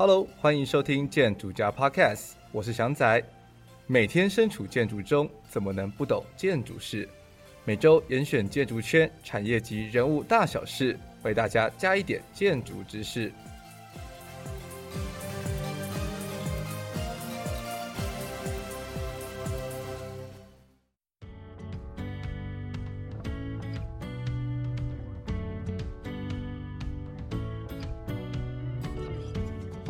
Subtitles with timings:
[0.00, 3.22] Hello，欢迎收听建筑家 Podcast，我是祥仔。
[3.86, 7.06] 每天身处建筑中，怎么能不懂建筑事？
[7.66, 13.30] 每周严选建筑圈产业及人物大小事，为大家加一点建筑知识。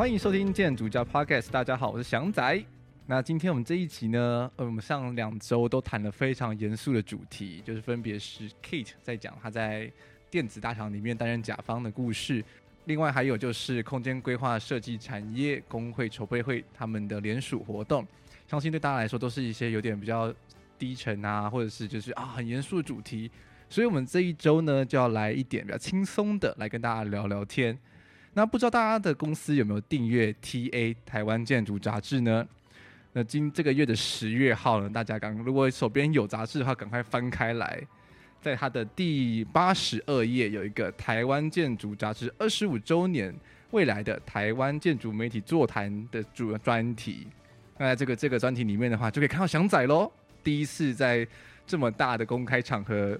[0.01, 2.65] 欢迎收听建筑家 Podcast，大家好，我是祥仔。
[3.05, 9.93] 那今天我们这一集呢，呃，我们上两周都谈了非常严肃的主题，就是分别是 Kate 在讲他在
[10.31, 12.43] 电子大厂里面担任甲方的故事，
[12.87, 18.07] 另外还有就是空间规划设计产业工会筹备会他们的联署活动，
[18.49, 20.35] 相信对大家来说都是一些有点比较
[20.79, 23.31] 低沉啊，或者是就是啊很严肃的主题，
[23.69, 27.79] 所以我们这一周呢就要来一点比较轻松的来跟大家聊聊天。
[28.33, 32.47] 那不知道大家的公司有没有订阅 TA 台湾建筑杂志呢？
[33.13, 37.83] 那今这个月的十月号呢，大家刚如果手边有杂志的话，赶快翻开来，
[38.41, 43.35] 在它的第八十二页有一个台湾建筑杂志二十五周年
[43.73, 47.27] 未来的台湾建筑媒体座谈的主专题。
[47.79, 50.09] 那在这个这个专题里面的话，就可以看到翔仔喽，
[50.45, 51.27] 第一次在
[51.67, 53.19] 这么大的公开场合。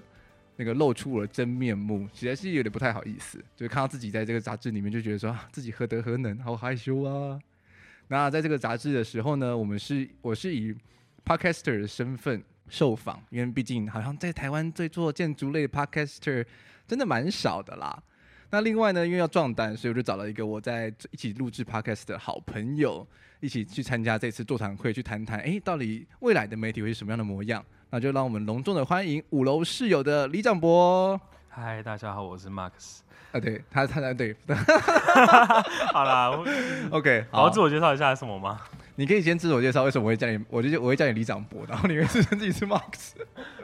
[0.57, 7.39] 那个露出了真面目，实在是有点不太好意思，就看到自己在这个杂志里面，就觉得说自己何德何能，好害羞啊。
[8.07, 10.75] 那在这个杂志的时候呢，我们是我是以
[11.25, 16.45] podcaster 的身份受访，因为毕竟好像在台湾在做建筑类的 podcaster
[16.87, 18.03] 真的蛮少的啦。
[18.49, 23.07] 那另外呢，因为要壮胆，所以我就找了一个我在一起录制 podcast 的好朋友，
[23.39, 27.65] 一起去参加这次座谈会，去谈谈，哎，到底未来的媒体会是什么样的模样。
[27.93, 31.19] 那就让我们隆重的欢迎五楼室友的李长博。
[31.49, 32.99] 嗨，大家好，我是 Max。
[33.33, 34.33] 啊，对他，他他对。
[35.91, 36.31] 好啦，
[36.89, 38.61] OK，好，我自我介绍一下是什么吗？
[38.95, 40.39] 你可以先自我介绍，为什么我会叫你？
[40.49, 43.11] 我就我会叫你李长博，然后你会自称自己是 Max。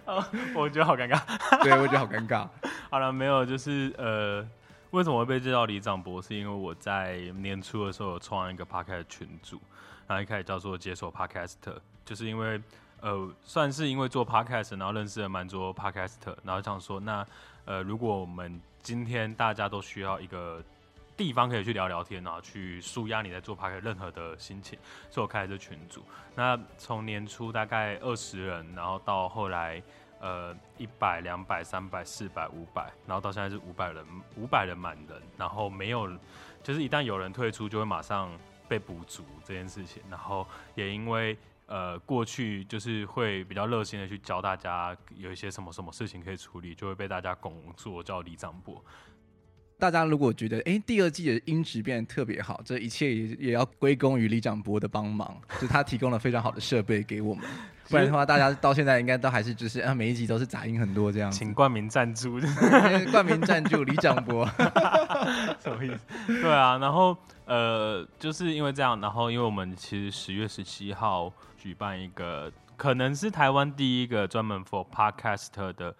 [0.53, 1.63] 我觉得好尴尬。
[1.63, 2.46] 对，我觉得好尴尬。
[2.90, 4.46] 好了，没有，就是呃，
[4.91, 6.22] 为什么会被介绍李长博？
[6.22, 9.57] 是因为我在年初的时候有创一个 Podcast 群组，
[10.06, 12.62] 然后一开始叫做解锁 Podcaster，就是因为。
[13.02, 17.25] 呃，算是因为做 podcast，然后认识了蛮多 podcaster，然后想说，那
[17.66, 20.63] 呃，如果我们今天大家都需要一个
[21.16, 24.80] 地方可以去聊聊天，然后去舒压你在做 podcast 任何的心情，
[25.12, 26.02] 所以我开了这群组。
[26.36, 29.81] 那从年初大概二十人，然后到后来
[30.19, 34.03] 呃一百、两百、三百、四百、五百，然后到现在是五百人，
[34.36, 36.09] 五百人满人，然后没有，
[36.63, 38.31] 就是一旦有人退出，就会马上
[38.68, 40.02] 被补足这件事情。
[40.09, 41.38] 然后也因为。
[41.67, 48.83] 呃，过去就是会比较热心的去教大家有一些什么什么事情可以处理，就会被大家拱作叫李张博。
[49.79, 57.45] 大家如果觉得哎、欸，第二季的音质变得特别好，这一切也也要归功于李长博的帮忙，就他提供了非常好的设备给我们。
[57.88, 61.31] 不然的话，大家到现在应该都还是就是啊，每一集都是杂音很多这样。
[61.31, 62.39] 请冠名赞助，
[63.11, 64.45] 冠名赞助李长博，
[65.63, 65.89] 什么意
[66.25, 66.41] 思？
[66.41, 67.15] 对啊，然后
[67.45, 75.95] 呃，就是因为这样，然后因为我们其实十月十七号举办一个，可能是台湾第一个专门 for podcaster 的。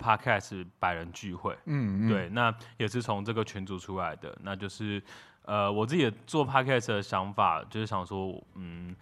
[0.00, 5.02] Podcast 百人聚会，嗯，嗯，对，那也是从这个群组出来的，那就是，
[5.42, 8.94] 呃，我自己做 Podcast 的想法，就是想说，嗯。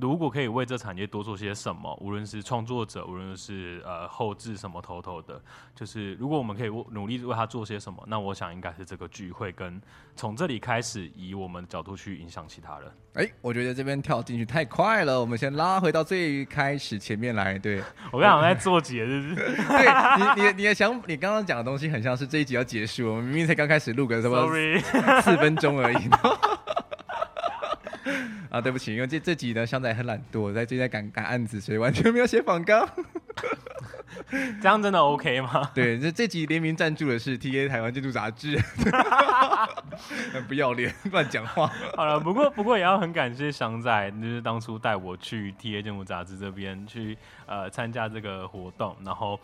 [0.00, 5.40] 如果可以为这产业多做些什么，无论是创作者，无论是呃后置什么头头的，
[5.74, 9.80] 就是如果我们可以努力为他做些什么，那我想应该是这个聚会跟
[10.16, 12.88] 从这里开始，以我们的角度去影响其他人。
[13.14, 17.58] 哎、欸，我觉得这边跳进去太快了，我们先拉回到最开始前面来。
[17.58, 17.80] 对，
[18.12, 24.46] 我刚刚在做节日， 对你你你的想，你刚刚讲的东西很像是这一集要结束，我们明明才刚开始录个什么
[25.22, 26.10] 四分钟而已。
[28.50, 32.88] 啊，对不起，因为这这集呢，祥仔很懒惰，在最近在赶赶案子，所以完全没有写访纲。
[34.62, 35.70] 这样真的 OK 吗？
[35.74, 38.58] 对，这这集联名赞助的是 TA 台湾建筑杂志。
[40.48, 41.70] 不要脸，乱讲话。
[41.96, 47.16] 好了，不过不过也要很感谢祥仔，就是当初带我去 TA 建筑杂志这边去
[47.46, 49.38] 呃参加这个活动，然后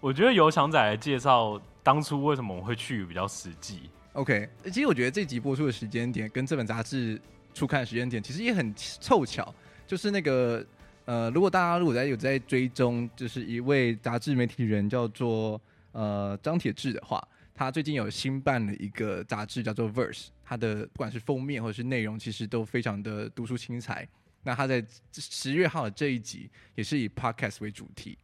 [0.00, 3.88] 我觉得由祥仔来介绍当初为什么我会去比较实际。
[4.14, 7.20] OK，其实我觉得这集播出的时间点跟这本杂志。
[7.52, 9.54] 初看时间点其实也很凑巧，
[9.86, 10.64] 就是那个
[11.04, 15.60] 呃，如果大家如果在有在追踪，就是一位杂志媒体人叫做
[15.92, 17.22] 呃张铁志的话，
[17.54, 24.06] 他最近有新办了一个杂志叫做 Verse，他的不管是封面或者是内容，其实都非常的独树青才。
[24.42, 28.16] 那他在十月号的这一集也是以 Podcast 为主题。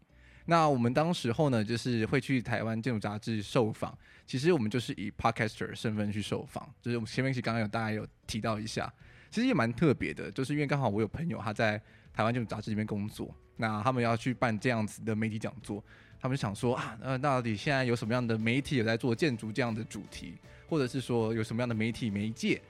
[0.47, 3.97] 那我们当时候呢，就是会去台湾建筑杂志受访。
[4.27, 8.93] 其实我们就是以 podcaster 身份去受访，就是我们前面其实刚刚有大家有提到一下，
[9.31, 11.81] 其实也蛮特别的，就是因为刚好我有朋友他在
[12.13, 15.83] 台湾建筑杂志里面工作，那他们要去办这样子的媒体讲座，
[16.21, 20.35] 他们想说啊，那到底现在有什么样的媒体有在做建筑这样的主题，
[20.69, 22.61] 或者是说有什么样的媒体媒介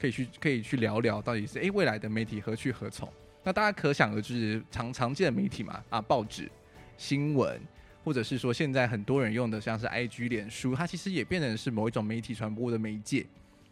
[0.00, 3.08] 可以去 可以去聊聊，到底是诶、未来的媒体何去何从？
[3.44, 6.50] 那大家可想而知，常常见的媒体嘛，啊，报纸、
[6.96, 7.60] 新闻，
[8.02, 13.24] 或者是说现在很多人用的像是 IG、脸书，它其实也变成是某一种媒体传播的媒介。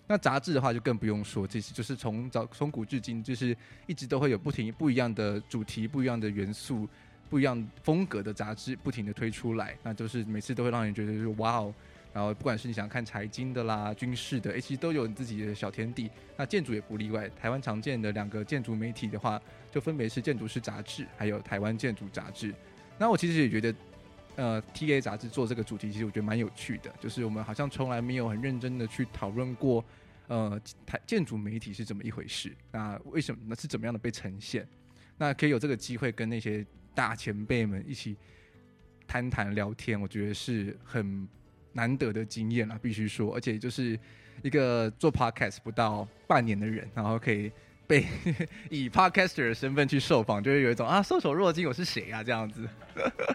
[0.06, 3.56] 那杂志的话就更不用说，其实就是从早从古至今，就是
[3.86, 6.86] 一直都会有不停不一样的主题、不一样的元素、
[7.30, 11.74] 不一样风格的杂志不停的推出来，那就是每次都会让人觉得就是哇哦。
[12.12, 16.08] 然后不管是你想看财经的啦、军事的，诶其实都有你自己的小天地。
[16.36, 17.28] 那建筑也不例外。
[17.30, 19.40] 台湾常见的两个建筑媒体的话，
[19.72, 22.52] 就分别是《建筑师杂志》还有《台湾建筑杂志》。
[22.96, 23.74] 那我其实也觉得，
[24.36, 26.92] 呃，TA 杂志做这个主题，其实我觉得蛮有趣的。
[27.00, 29.84] 就是我们好像从来没有很认真的去讨论过，
[30.28, 32.54] 呃，台建筑媒体是怎么一回事。
[32.72, 33.56] 那为什么呢？
[33.56, 34.66] 是怎么样的被呈现？
[35.16, 38.16] 那可以有这个机会跟那些大前辈们一起
[39.06, 41.28] 谈谈聊天，我觉得是很。
[41.76, 43.98] 难得的经验啊，必须说，而且就是
[44.44, 47.50] 一个做 podcast 不到半年的人，然后可以
[47.86, 48.06] 被
[48.70, 52.68] 以 podcaster 的身份去受访，就会有一种啊，受宠若惊，我是谁啊这样子。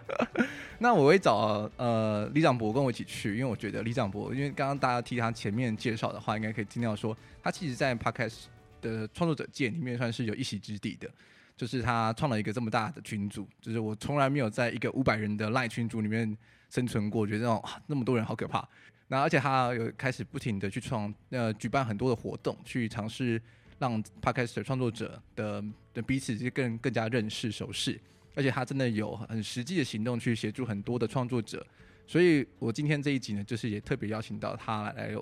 [0.79, 8.45] 那我会找呃李长博跟我一起去，因为我觉得李长博，因为刚刚大家听他前面介绍的话，应该可以听到说，他其实在 podcast
[8.81, 11.09] 的创作者界里面算是有一席之地的，
[11.57, 16.37] 就是他创了一个这么大的群组，就是我从来没有在一个五百人的 LINE 群组里面。
[16.71, 18.63] 生存过，觉得那种那么多人好可怕。
[19.07, 23.41] 那而且他有开始不停的去创呃举办很多的活动，去尝试
[23.79, 27.99] 让 Podcast 创作者的的彼此就更更加认识熟识。
[28.35, 31.65] 而且他真的有很实际的行动去协助很多的创作者。
[32.05, 35.15] 所以我今天这一集呢，就是也特别邀请到他来来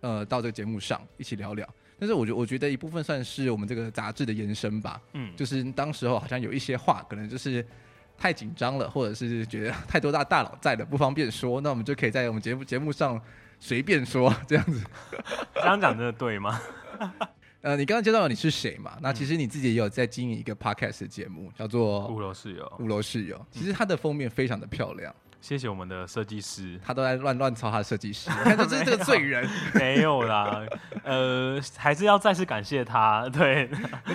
[0.00, 1.68] 呃到这个节目上一起聊聊。
[1.98, 5.00] 但是我觉我觉得一部分算是我们这个杂志的延伸吧。
[5.12, 7.64] 嗯，就是当时候好像有一些话，可能就是。
[8.22, 13.18] 太紧张了，或者是觉得太多大大佬在了不方便说，那我们就可以在我们节目节目上
[13.58, 14.84] 随便说这样子。
[15.56, 16.60] 这样讲真的对吗？
[17.62, 18.96] 呃，你刚刚介绍了你是谁嘛？
[19.02, 22.72] 那其实你自己也有在经营一个 podcast 的节目，叫做五楼室友。
[22.78, 25.14] 五楼室友，其实它的封面非常的漂亮。
[25.42, 29.48] 谢谢我们的设计师，他都在乱乱抄他的设计师， 看这是这个罪人。
[29.74, 30.64] 没有啦，
[31.04, 33.28] 呃，还是要再次感谢他。
[33.28, 33.66] 对，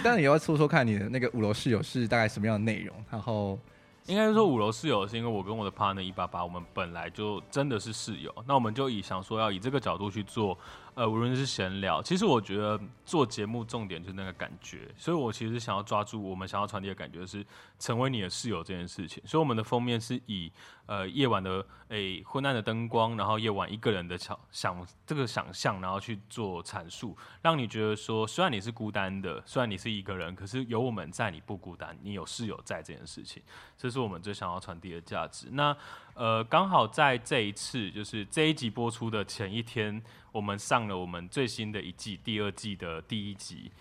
[0.03, 3.59] 当然也要说说看你的那个五楼室友是大概什么样的内容，然后。
[4.07, 10.55] 应该是说五楼室友是因为我跟我的 partner 一八八，我们本来就真的是室友，那我们就以想说要以这个角度去做。
[10.95, 17.45] 呃，无论是闲聊，其实我觉得做节目重点就是那个感觉，所以我其实想要抓住我们想要传递的感觉是
[17.77, 19.21] 成为你的室友这件事情。
[19.27, 20.49] 所以我们的封面是以
[20.85, 33.43] 呃夜晚的诶、昏暗的灯光，然后夜晚一个人的想想这个想象，然后去做阐述，让你觉得说虽然你是孤单的，虽然你是一个人，可是有我们在，你不孤单，你有室友在这件事情，
[33.77, 35.49] 这是我们最想要传递的价值。
[35.51, 35.75] 那
[36.13, 40.01] 呃，刚好在这一次就是这一集播出的前一天。
[40.35, 43.71] 我们上了我们最新的一季第二季的第一集，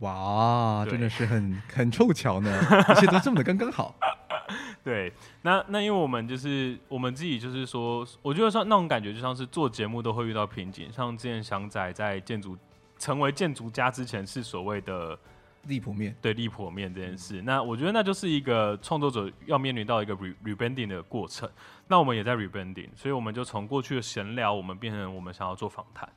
[0.00, 2.50] 哇，真的是很 很凑巧呢，
[2.90, 3.94] 一切都这么的刚刚好。
[4.84, 5.10] 对，
[5.40, 12.58] 那那因为我们就是我们自己就是说，我觉得像那种感觉就像是做节目都会遇到瓶颈，像之前祥仔在建筑
[12.98, 15.18] 成为建筑家之前是所谓的。
[15.64, 21.48] 立普面对立普面这件事，嗯，那我觉得那就是一个创作者要面临到一个 re rebranding 的过程。
[21.86, 26.08] 那我们也在 rebranding，所以我们就从过去的闲聊，我们变成我们想要做访谈。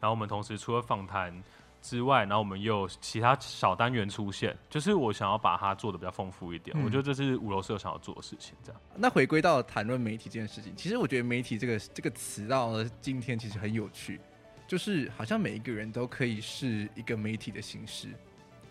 [0.00, 1.42] 然后我们同时除了访谈
[1.80, 6.84] 之外，然后我们又有其他小单元出现，就是我想要把它做的比较丰富一点，嗯。
[6.84, 8.54] 我觉得这是五楼室友想要做的事情。
[8.62, 8.80] 这样。
[8.96, 14.20] 那回归到谈论媒体这件事情，其实我觉得媒体这个这个词到了今天其实很有趣，
[14.66, 18.08] 就是好像每一个人都可以是一个媒体的形式。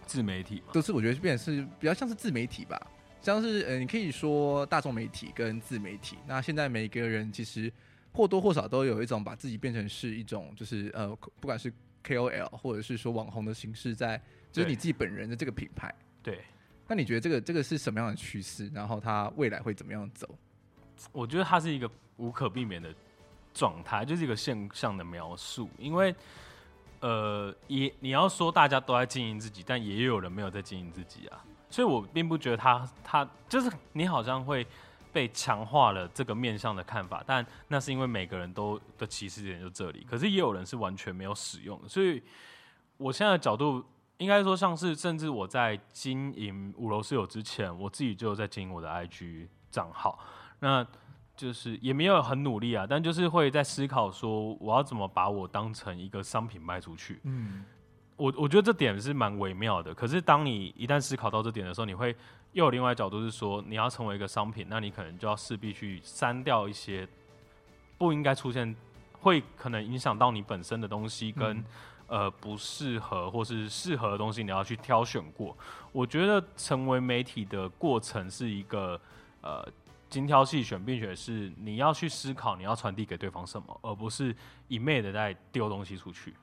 [0.09, 2.81] 自媒体都是我觉得变成是比较像是自媒体吧，
[3.21, 6.17] 像是呃，你可以说大众媒体跟自媒体。
[6.25, 7.71] 那现在每个人其实
[8.11, 11.71] 或多或少都有一种把自己变成是一种就是呃，不管是
[12.03, 14.19] KOL 或者是说网红的形式，在
[14.51, 15.93] 就是你自己本人的这个品牌。
[16.23, 16.39] 对。
[16.87, 18.67] 那你觉得这个这个是什么样的趋势？
[18.73, 20.27] 然后它未来会怎么样走？
[21.11, 21.87] 我觉得它是一个
[22.17, 22.91] 无可避免的
[23.53, 26.15] 状态，就是一个现象的描述，因为。
[27.01, 34.65] 呃，也你要说大家都在经营自己，但也有人没有在经营自己啊，所以我并不觉得他他就是你好像会
[35.11, 42.21] 被强化了这个面向的看法，但那是因为每个人都的起始点就这里，可是也有人是完全没有使用的，所以
[42.97, 43.83] 我现在的角度
[44.17, 50.19] 应该说像是，甚至我在经营五楼室友之前，我自己就在经营我的 IG 账号。
[50.59, 50.85] 那
[51.39, 57.21] 就是也没有很努力啊，但就是会在思考说，我要怎么把我当成一个商品卖出去。
[57.23, 57.63] 嗯，
[58.17, 59.93] 我我觉得这点是蛮微妙的。
[59.93, 62.13] 可是当你一旦思考到这点的时候，你会
[62.51, 67.07] 又有另外一个角度是说，你要成为一个商品，那你可能就要势必去删掉一些
[67.97, 68.75] 不应该出现，
[69.21, 71.57] 会可能影响到你本身的东西跟。
[71.57, 71.65] 嗯
[72.09, 75.55] 呃，不适合或是适合的东西，你要去挑选过。
[75.91, 78.99] 我觉得成为媒体的过程是一个
[79.41, 79.63] 呃
[80.09, 84.35] 精挑细选，并且是你要去思考你要传递给对方什么，而不是
[84.67, 86.33] 一昧的在丢东西出去。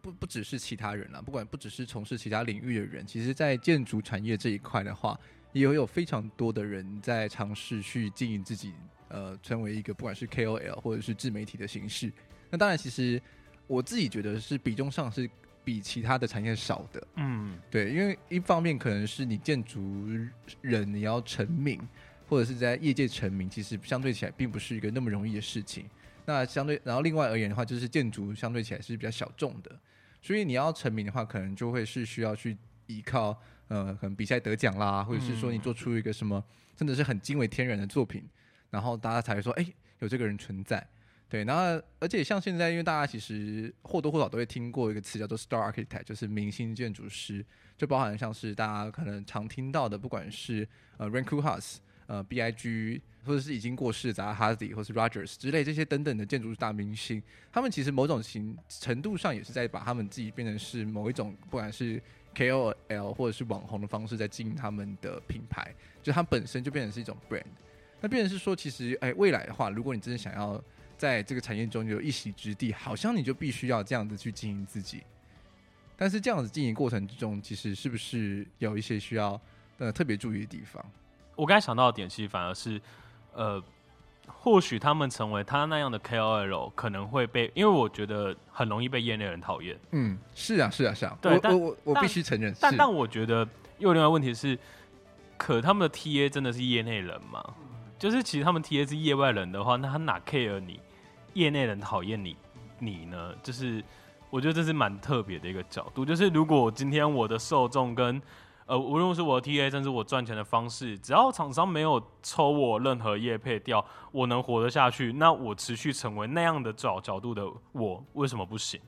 [0.00, 5.18] 不不只是其他人啦，不管不只是从事其他领域的人，其实，在建筑产业这一块的话，
[5.52, 8.72] 也会有非常多的人在尝试去经营自己，
[9.08, 12.12] 呃，成为一个不管是 KOL 或者是自媒体的形式。
[12.50, 13.20] 那当然，其实。
[13.66, 15.26] 我自己觉得是比重上是
[15.64, 19.80] 比其他的产业少的，嗯，对，因为一方面可能是你建筑
[20.60, 21.80] 人你要成名，
[22.28, 25.88] 或者是在业界成名，其实相对起来并不是一个那么容易的事情。
[26.26, 29.78] 那相对，然后另外而言的话，就是建筑相对起来是比较小众的，
[30.22, 33.38] 所以你要成名的话，可能就会是需要去依靠，
[33.68, 36.42] 呃，可能比赛得奖啦，或者是说你做出一个什么
[36.74, 38.26] 真的是很惊为天人的作品，
[38.70, 39.66] 然后大家才会说，哎，
[39.98, 40.86] 有这个人存在。
[41.28, 47.44] 对，然后而且像现在，因为大家其实或多或少都会听过一个词叫做 “star architect”，就是明星建筑师，
[47.76, 62.00] 就包含像是大家可能常听到的，不管是呃 Rem Koolhaas 呃 B.I.G，或者是已经过世的哈迪，或是 Rogers 之类这些等等的建筑大明星，他们其实某种程程度上也是在把他们自己变成是某一种，不管是
[62.34, 67.44] K.O.L 或者是网红的方式在经营他们的品牌，就它本身就变成是一种 brand。
[68.00, 70.62] 那变成是说，其实哎，未来的话，如果你真的想要
[70.98, 75.02] 在这个产业中有一席之地，好像你就必须要这样子去经营自己。
[75.96, 79.40] 但是这样子经营过程之中，其实是不是有一些需要
[79.78, 80.84] 呃特别注意的地方？
[81.36, 82.80] 我刚才想到的点，其实反而是
[83.34, 83.62] 呃，
[84.26, 89.78] 或许他们成为他那样的 KOL，可能会被，因为我觉得很容易被业内人讨厌。
[89.90, 91.16] 嗯，是啊，是啊，是啊。
[91.20, 92.54] 对，我我我必须承认。
[92.60, 93.46] 但但我觉得
[93.78, 94.58] 又有另外问题是，
[95.36, 97.44] 可他们的 TA 真的是业内人吗？
[97.98, 100.80] 就是其实他们 TA 是业外人的话，那他哪 care 你？
[101.32, 102.36] 业内人讨厌你，
[102.78, 103.34] 你呢？
[103.42, 103.82] 就是
[104.30, 106.04] 我觉得这是蛮特别的一个角度。
[106.04, 108.20] 就是如果今天我的受众跟
[108.66, 118.80] 呃，无论是我的 TA，甚至我赚钱的方式，只要厂商没有抽我任何业配掉，我能活得下去，那我持续成为那样的角角度的我，为什么不行？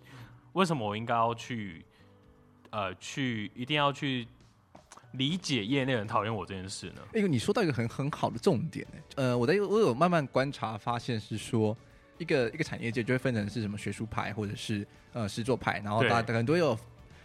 [0.53, 1.85] 为什么我应该要去
[2.71, 4.27] 呃去一定要去
[5.13, 7.03] 理解业内人讨厌我这件事呢？
[7.15, 11.77] 因为你说到一个很很好的重点，呃，我在我有慢慢观察发现是说。
[12.19, 16.75] 一个一个产业界就会分成是什么学术派，或者是呃实作派，然后大家可能都有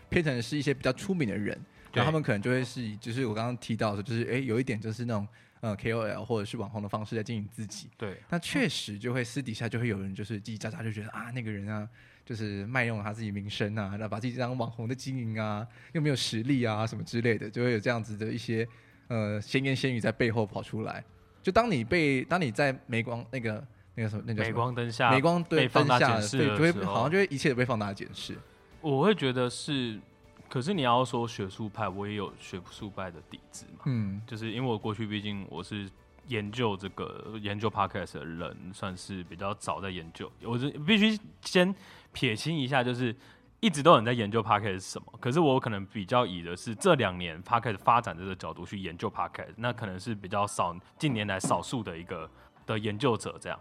[0.09, 1.57] 偏成是一些比较出名的人，
[1.93, 5.27] 然后他们可能就会是，就是我刚刚提到的，就是哎有一点就是那种
[5.59, 7.89] 呃 KOL 或者是网红的方式在经营自己。
[7.97, 11.87] 对，那确实就会私底下就会有人就是叽叽喳喳就觉得啊那个人啊
[12.25, 18.67] 就是卖弄了他自己名声啊，那把自己当网红的经营啊，又没有实力啊什么之类的，就会有这样子的一些
[19.07, 21.03] 呃闲言闲语在背后跑出来。
[21.43, 23.65] 就当你被当你在镁光那个。
[23.93, 28.37] 那个什么，那个镁光灯下，镁光对放大检视，就会好像就会一切都被放大检视。
[28.79, 29.99] 我会觉得是，
[30.51, 33.83] 可是你要说学术派，我也有学术派的底子嘛。
[33.85, 35.89] 嗯，就是因为我过去毕竟我是
[36.27, 40.29] 研究这个研究 podcast 的人，算是比较早在研究。
[40.43, 41.73] 我是必须先
[42.11, 43.15] 撇清一下，就是
[43.61, 45.13] 一直都有人在研究 podcast 是什么。
[45.21, 52.29] 可是我可能比较以的是这两年 podcast 发展的这个角度去研究 podcast，那可能是比较少近年来少数的一个
[52.65, 53.57] 的研究者这样。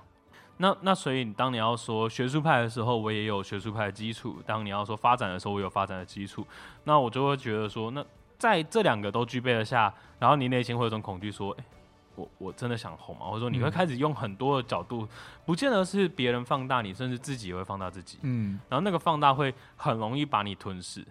[0.63, 6.47] 那那所以，当你要说学术派的时候，我也有学术派的基础；当你要说发展的时候，我有发展的基础。
[6.85, 8.05] 那我就会觉得说，那
[8.39, 11.65] 在这两个都具备了下，然后你内心会有种恐惧，说，哎、欸，
[12.15, 13.25] 我我真的想红吗？
[13.25, 15.09] 或者说，你会开始用很多的角度，
[15.47, 18.19] 不见得是别人放大你，甚至自己也会放大自己。
[18.21, 21.03] 嗯，然后那个放大会很容易把你吞噬。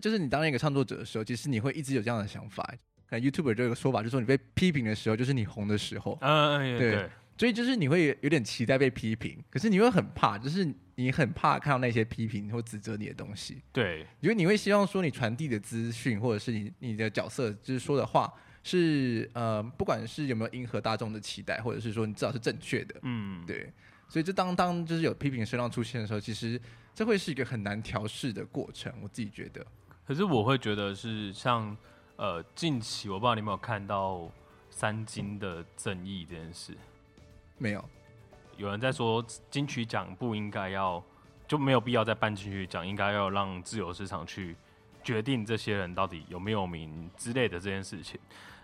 [0.00, 2.68] 就是你当一个创作者的时候，其实你会一直有这样的想法。
[3.08, 6.18] 看 YouTuber 这个说法，就是说你被批评的时候，就是你红的时候。
[6.20, 6.90] 嗯，对。
[6.90, 13.62] 对所以就是你会有点期待被批评，可是你会很怕，就是你很怕看到那些批评或指责你的东西。
[13.72, 18.30] 对，因为你会希望说你传递的资讯或者是你你的角色就是说的话
[18.62, 22.94] 是呃，不管是有没有迎合大众的期待，或者是说你至少是正确的。
[23.04, 23.72] 嗯，对。
[24.06, 26.60] 所以就当当就是有批评声浪出现的时候，其实
[26.94, 28.92] 这会是一个很难调试的过程。
[29.00, 29.66] 我自己觉得。
[30.06, 31.74] 可是我会觉得是像
[32.16, 34.30] 呃近期我不知道你有没有看到
[34.68, 36.76] 三金的正义这件事。
[37.60, 37.84] 没有，
[38.56, 41.02] 有人在说金曲奖不应该要，
[41.46, 44.56] 就没有必要再办金曲奖，应该要让自由市场去
[45.04, 48.18] 决定这些人到底有没有名之类的这件事情。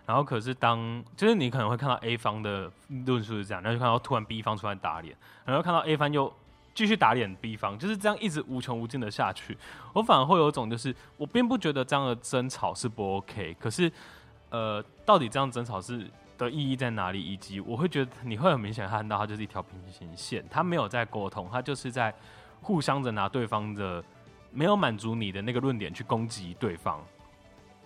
[0.07, 2.71] 然后可是当就是你可能会看到 A 方的
[3.05, 6.33] 论述是这样，然后就看到突然 B 方出来打脸，然后看到 A 方又
[6.73, 9.55] 继续打脸 B 方，就是这样一直无穷无尽的下去。
[9.93, 13.91] 我反而会有一种就是我并不觉得这样的争吵是不 OK，可是
[14.49, 17.21] 呃，到底这样争吵是的意义在哪里？
[17.21, 22.13] 以及我会觉得你会很明显看到它就是一条平行线，它没有在沟通，它就是在
[22.61, 24.03] 互相的拿对方的
[24.51, 27.03] 没有满足你的那个论点去攻击对方。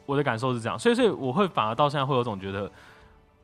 [0.06, 2.70] 我的感受是这样，所以所以我会反而到现在会有种觉得，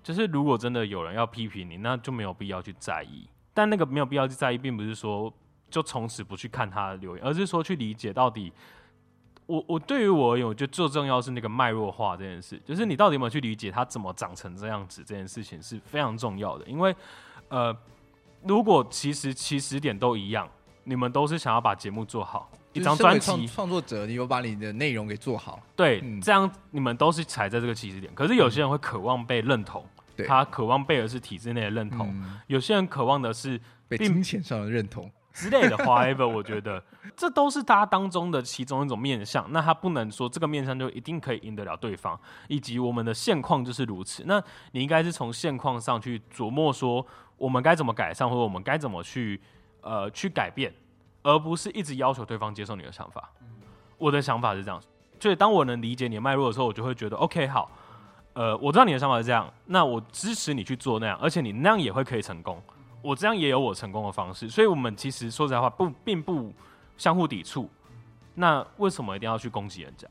[0.04, 3.28] 就是如果真的有人要批评你，那就没有必要去在意。
[3.54, 5.34] 但那个没有必要去在意，并不是说
[5.70, 8.52] 就从此不去看他的留言，而是说去理解到底。
[9.48, 16.66] 我我对于我而言，我觉得最重要是那个脉络化这件事，就是你到底有没有去理解它怎么长成这样子，这件事情是非常重要的。
[16.66, 16.96] 因为
[17.50, 17.76] 呃，
[18.44, 20.48] 如果其实起始点都一样，
[20.84, 22.52] 你们都是想要把节目做好。
[22.74, 28.14] 一张专辑创作者，你有把你的内容给做好，对，嗯、这样你们都是踩在这个起始点。
[28.14, 29.84] 可是有些人会渴望被认同，
[30.18, 35.78] 嗯、他渴望被的是体制内的认同；嗯、有些人渴望的是被金钱上的认同之类的。
[35.78, 36.84] However，我觉得
[37.16, 39.46] 这都是他当中的其中一种面向。
[39.52, 44.24] 那他不能说这个面向就一定可以赢得了对方，以及我们的现况就是如此。
[44.26, 47.06] 那你应该是从现况上去琢磨，说
[47.38, 49.40] 我们该怎么改善，或者我们该怎么去
[49.82, 50.74] 呃去改变。
[51.24, 53.30] 而不是一直要求对方接受你的想法。
[53.98, 54.82] 我的想法是这样，
[55.20, 57.70] 所以当我能理解你的脉络的时候，我就会觉得 OK 好。
[58.32, 62.62] 呃，我知道你的想法是这样，那我支持你去做那样，而且你那样也会可以成功。
[63.02, 66.54] 我这样也有我成功的方式，所以我们其实说实在话不并不
[66.98, 67.70] 相互抵触。
[68.36, 70.08] 那为什么一定要去攻击人家？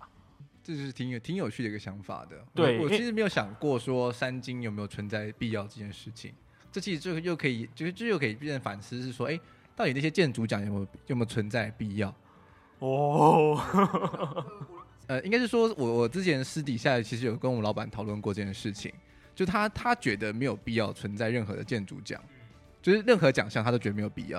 [0.63, 2.37] 这是挺有挺有趣的一个想法的。
[2.55, 6.33] 对，我，我其实没有想过说三金有没有存在必要这件事情。
[6.73, 9.39] 这其实就又可以，就是这又可以变成反思，是说，哎。
[9.77, 12.09] 到底那些建筑奖有没有有没有存在必要？
[12.79, 13.61] 哦，
[15.07, 18.91] 呃，应该是说我我之前私底下其实有跟我们老板讨论过这件事情，
[19.35, 22.19] 就他他觉得没有必要存在任何的建筑奖，
[22.87, 24.39] 就是任何奖项他都觉得没有必要，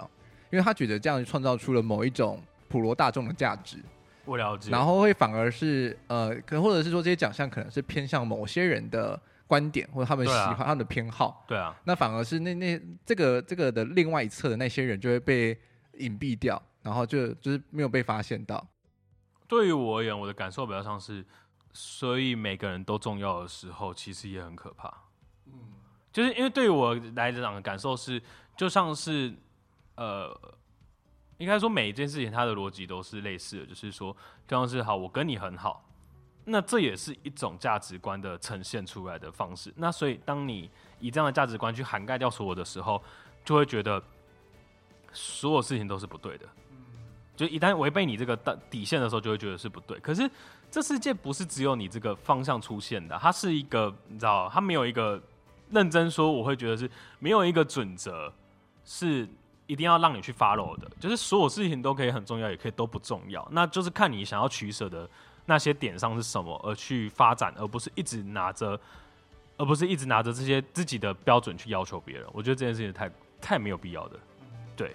[0.49, 3.77] 因为他觉得这样创造出了某一种普罗大众的价值。
[4.23, 4.71] 我了解。
[4.71, 9.19] 然后会反而是呃，可或者是说这些奖项可能是偏向某些人的。
[9.47, 15.57] 观点或者他们喜欢他们的偏好，对啊，那反而是那那这个这个的另外一侧的那些人就会被
[15.93, 18.67] 隐蔽掉，然后就就是没有被发现到。
[19.47, 21.25] 对于我而言，我的感受比较像是，
[21.71, 24.93] 所以每个人都重要的时候，其实也很可怕。
[26.17, 28.19] 嗯，就是因为对于我来讲的感受是，
[28.56, 29.32] 就像是
[29.95, 30.36] 呃，
[31.38, 34.12] 应该说每一件事情它的逻辑都是类似的，就是说，
[34.47, 35.84] 就像是好，我跟你很好。
[36.45, 39.71] 那这也是一种价值观的呈现出来的方式。
[39.75, 43.03] 那所以，当你以这样的价值观去涵盖掉所有的时候，
[43.43, 44.01] 就会觉得
[45.12, 46.47] 所有事情都是不对的。
[47.36, 48.36] 就一旦违背你这个
[48.69, 49.99] 底线的时候，就会觉得是不对。
[49.99, 50.27] 可是
[50.71, 55.21] 这世界不是只有你这个方向出现的，它是一个，你知道，它没有一个
[55.71, 58.34] 认真说，我会觉得是没有一个准则
[58.86, 59.27] 是
[59.65, 60.89] 一定要让你去 follow 的。
[60.99, 63.47] 就是所有事情都可以很重要，也可以都不重要。
[63.51, 65.10] 那就是看你想要取舍的。
[65.49, 68.77] 那些点上是什么而去发展，而不是一直拿着，
[69.56, 72.27] 而不是一直拿着这些自己的标准去要求别人。
[72.34, 74.19] 我觉得这件事情太太没有必要的。
[74.75, 74.93] 对，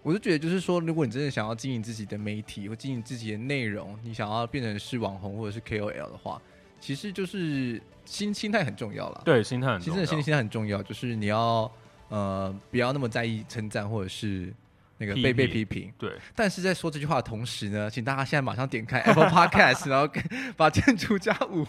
[0.00, 6.40] 我就觉得就是说，如果你真的想要经营自己的媒体或经营自己的内容，你想要变成是网红或者是 KOL 的话，
[6.82, 9.22] 其实就是心心态很重要了。
[9.24, 9.94] 对，心态很重要。
[9.94, 11.70] 其实心心态很重要，就是你要
[12.08, 14.52] 呃不要那么在意称赞或者是。
[14.98, 16.12] 那个被被批评，对。
[16.32, 20.08] 但是在说这句话的同时呢，请大家现在马上点开 Apple Podcast，然后
[20.56, 21.66] 把建筑加五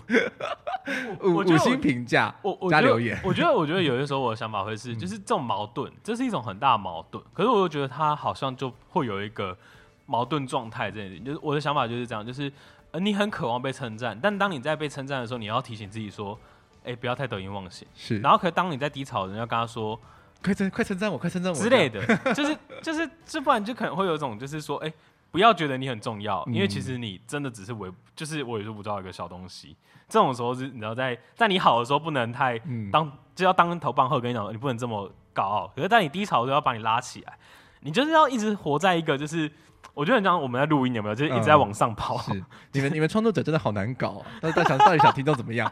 [1.23, 3.19] 五五星评价，我加留言。
[3.23, 7.23] 我觉得，我觉得有些时候我的想法会是， 就是这种矛盾，这是一种很大的矛盾。
[7.33, 9.57] 可是我又觉得它好像就会有一个
[10.05, 12.51] 矛盾状态这里，就是我的想法就是这样，就是
[12.93, 16.39] 呃，你很渴望被称赞，但当你在被称赞的时候，你要提醒自己说，
[16.85, 17.85] 哎，不要太得意忘形。
[17.93, 18.19] 是。
[18.19, 19.99] 然后，可当你在低潮，人要跟他说。
[20.43, 24.93] 快称快称赞我，快称赞我之类的，就是就是，这不然就可能会有一种，就是说，哎、欸，
[25.31, 29.73] 不要觉得你很重要，因为其实你真的只是微，就是我也是不知道一个小东西。
[30.09, 32.59] 这种时候是，你知道在在你好的时候不能太
[32.91, 34.19] 当，就要当头棒喝。
[34.19, 35.71] 跟你讲，你不能这么高傲。
[35.73, 37.37] 可是在你低潮的时候要把你拉起来，
[37.79, 39.49] 你就是要一直活在一个，就是
[39.93, 41.15] 我觉得很像我们在录音有没有？
[41.15, 42.15] 就是一直在往上跑。
[42.29, 45.71] 嗯、是，你们你们创作者真的好难搞、啊， 但是大家想到底想听到怎么样？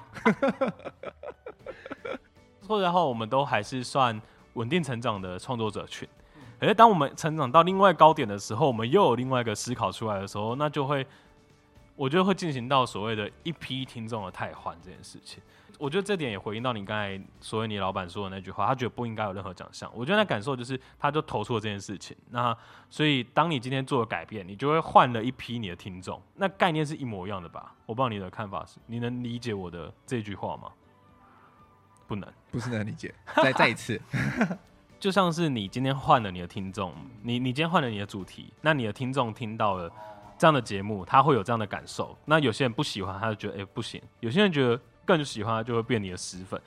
[2.65, 4.21] 说实话，我们都还是算。
[4.55, 6.05] 稳定成长的创作者群，
[6.60, 11.07] 可是当我们成长到另外高点的时候，我们又有另外一个思考出来的时候，那就会，
[12.02, 15.40] 我觉得会进行到所谓的一批听众的汰换这件事情。
[15.78, 19.88] 我觉得这点也回应到你刚才所谓你老板说的那句话，他觉得不应该有任何奖项。
[19.94, 22.18] 我觉得那感受就是，他就投出了这件事情。
[22.32, 22.58] 那
[22.90, 26.20] 所以，当你今天做了改变，你就会换了一批你的听众。
[26.34, 27.76] 那概念是一模一样的吧？
[27.86, 30.72] 我不知道你的看法是，你能理解我的这句话吗？
[32.08, 33.14] 不能，不是能理解。
[33.36, 34.02] 再再一次，
[35.00, 39.92] 就像是你今天换了你的听众，你你今天换了你的主题，那你的听众听到了
[40.41, 42.17] 这样的节目，他会有这样的感受。
[42.25, 44.80] 那有些人不喜欢，他就觉得哎、欸、不行；有些人觉得。
[45.04, 46.62] 更喜欢就会变你的死粉，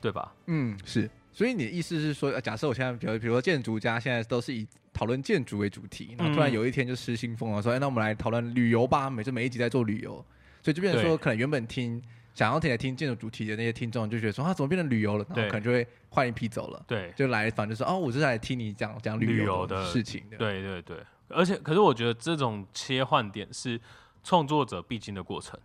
[0.00, 0.32] 对吧？
[0.46, 1.10] 嗯，是。
[1.32, 9.10] 所以你的意思是说，假设我现在，比如比如说建筑家，现在都是以讨论建筑为主题，然后突然有一天就失心疯了，说，哎，那我们来讨论旅游吧。
[9.10, 10.24] 每次每一集在做旅游，
[10.62, 12.00] 所以就变成说，可能原本听
[12.34, 15.26] 想要听来听建筑主题的那些听众，就觉得说，啊，怎么变成旅游了？
[15.34, 16.82] 然后可能就会换一批走了。
[16.86, 20.38] 对，就来反正就说，哦，我是来听你讲讲旅游的事情的。
[20.38, 20.96] 对对对。
[21.28, 23.80] 而且，可是我觉得这种切换点是
[24.22, 25.58] 创作者必经的过程。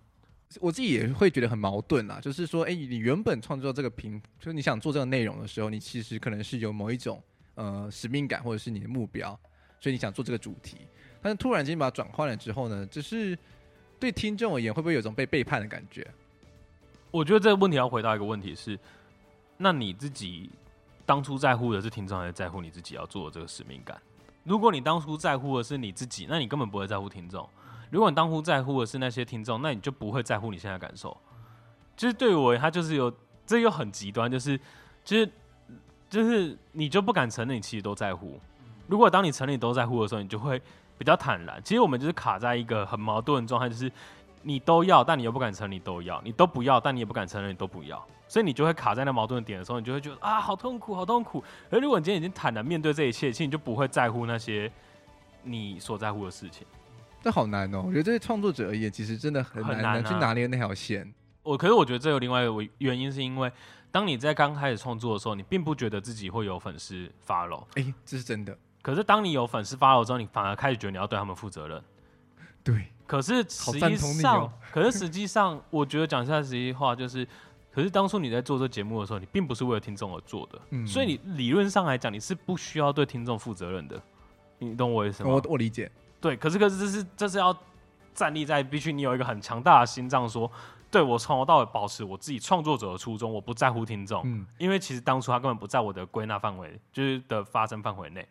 [0.60, 7.24] 我自己也会觉得很矛盾啊，就是说，哎，你原本创作这个平，就是你想做这个内容的时候，你其实可能是有某一种
[7.56, 9.30] 呃使命感，或者是你的目标，
[9.80, 10.78] 所以你想做这个主题。
[11.22, 13.38] 但是突然间把它转换了之后呢，只是
[13.98, 16.06] 对听众而言，会不会有一种被背叛的感觉？
[17.12, 18.78] 我觉得这个问题要回答一个问题是：
[19.58, 20.50] 那你自己
[21.06, 24.02] 当初在乎的是听众，还是在乎你自己要做的这个使命感？
[24.44, 27.48] 如果你当初在乎的是你自己，那你根本不会在乎听众。
[27.90, 31.16] 如果你当初在乎的是那些听众，那你就不会在乎你现在感受。
[31.98, 33.14] 其实对我，他就是有
[33.46, 34.60] 这又很极端，就是
[35.04, 35.32] 就是
[36.10, 38.40] 就是你就不敢承认你其实都在乎。
[38.88, 40.62] 如果当你承认你都在乎的时候，你就会
[40.98, 41.62] 比较坦然。
[41.64, 43.92] 其实我们就是卡在一个很矛盾的状态，就是
[44.42, 48.06] 你都要，但你又不敢承认你都要；你都不要，但你也不敢承认你都不要。
[48.28, 51.44] 所以你就会卡在那矛盾的点的时候，你就会觉得啊，好痛苦，好痛苦。
[51.70, 54.72] 而如果你今天已经坦然面对这一切，其实你就不会在乎那些
[55.44, 56.66] 你所在乎的事情。
[57.22, 57.84] 这好难哦！
[57.86, 61.14] 我觉得对创作者而言，其实真的很难，很难、啊、去拿捏那条线。
[61.44, 63.52] 我可是我觉得这有另外一个原因，是因为
[63.92, 67.66] 当你在刚开始创作的时候，你并不觉得自己会有粉丝 follow。
[67.76, 68.58] 哎，这是真的。
[68.82, 71.84] 可是当你有粉丝 follow 之后，你反而开始觉得你要对他们负责任。
[72.64, 72.86] 对。
[73.12, 77.28] 可是实际上，哦、可是实际上，我觉得讲下实际话就是，
[77.70, 80.58] 可是当初你在做这节目的时候，你并不是为了听众而做的。
[80.70, 80.88] 嗯。
[80.88, 84.02] 所以你理论上来讲，你是不需要对听众负责任的。
[84.60, 85.30] 你懂我意思吗？
[85.32, 85.92] 我我理解。
[86.22, 87.54] 对，可是可是这是这是要
[88.14, 90.50] 站立在必须你有一个很强大的心脏，说，
[90.90, 98.26] 对，我从头到尾保持我自己创作者的初衷，我不在乎听众，嗯，因为其实当初他根本不在我的归纳范围，就是的发生范围内。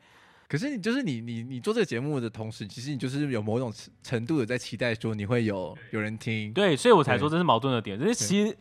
[0.50, 8.56] 可是你就是你你你做这个节目的同时，其实你就是有某种程度的在期待说你会有有人听，对，所以我才说这是矛盾的点，就是其实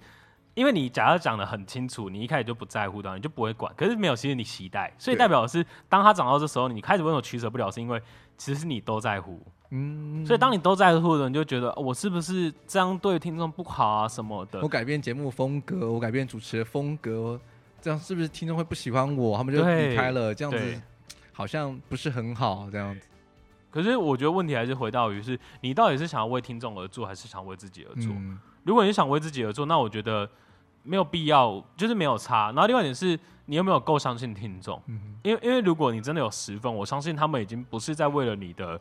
[0.54, 8.02] 因为你假如讲的很清楚，你一开始就不在乎的，你就不会管，可是没有其实你期待，所以代表的是当他讲到这时候，你开始为什么取舍不了，是因为。
[8.40, 14.62] 其实是你都在乎，嗯，所以当你都在乎的人，你就觉得我是不是这样对听众不好啊什么的？
[14.62, 17.38] 我改变节目风格，我改变主持的风格，
[17.82, 19.38] 这样是不是听众会不喜欢我？
[19.38, 20.82] 他们就离开了，这样子
[21.40, 23.08] 好像不是很好，这样子。
[23.72, 28.12] 可是我觉得问题还是回到于是，你到底是想要为听众而做，还是想为自己而做？
[28.12, 30.30] 嗯，如果你想为自己而做，那我觉得
[30.84, 32.48] 没有必要，就是没有差。
[32.48, 33.18] 然后另外一点是。
[33.50, 34.80] 你有没有够相信听众？
[34.86, 38.80] 嗯，因为因为如果你真的有十分，我相信他们已经不是在为了你的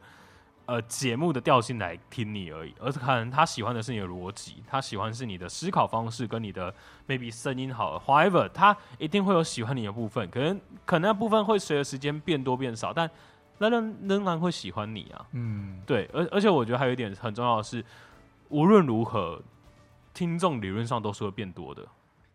[0.68, 6.72] 呃节目的调性来听你而已，而是可能他喜欢的是你的逻辑，他喜欢是你的思考方式跟你的
[7.08, 13.10] maybe 声音好了，however，他一定会有喜欢你的部分，可能可能那部分会随着时间变多变少，但
[13.56, 15.26] 那仍仍然会喜欢你啊。
[15.32, 17.82] 嗯，对，而而且我觉得还有一点很重要的是，
[18.50, 19.40] 无论如何，
[20.12, 21.82] 听众理论上都是会变多的。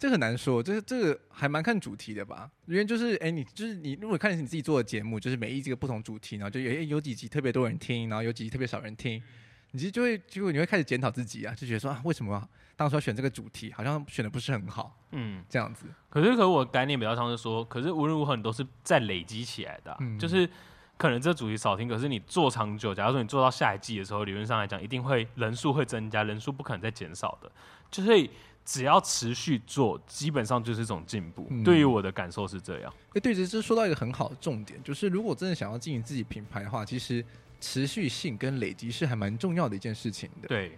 [0.04, 2.52] 这很难说，这个这个还蛮看主题的吧。
[2.66, 9.24] 因为就是，哎，你就是你，如果看你自己做的节目，就是每一集个不同主题，然后就有有几集特别多人听，然后有几集特别少人听，
[9.72, 15.86] 你其实就会结果你会开始检讨自己啊，就觉得说啊，为什么当初要选这个主题，好像选的不是很好，嗯，这样子。
[16.10, 20.50] 可是，可是我概念比较像是说，可是无论如何，你都是在累积起来的啊，嗯，就是
[20.98, 27.50] 可能这主题少听，可是你做长久，假如说你做到下一季的时候，理论上来讲，一定会人数会增加，人数不可能再减少的，
[27.90, 28.30] 就是。
[28.66, 31.48] 只要持续做，基本上就是一种进步。
[31.50, 32.94] 嗯、对于我的感受是这样。
[33.14, 37.24] 哎，对，这是说到一个很好的重点，就是如果真的想要经营自己品牌的话，其实
[37.60, 40.48] 持续性跟累积是还蛮重要的一件事情的。
[40.48, 40.72] 对，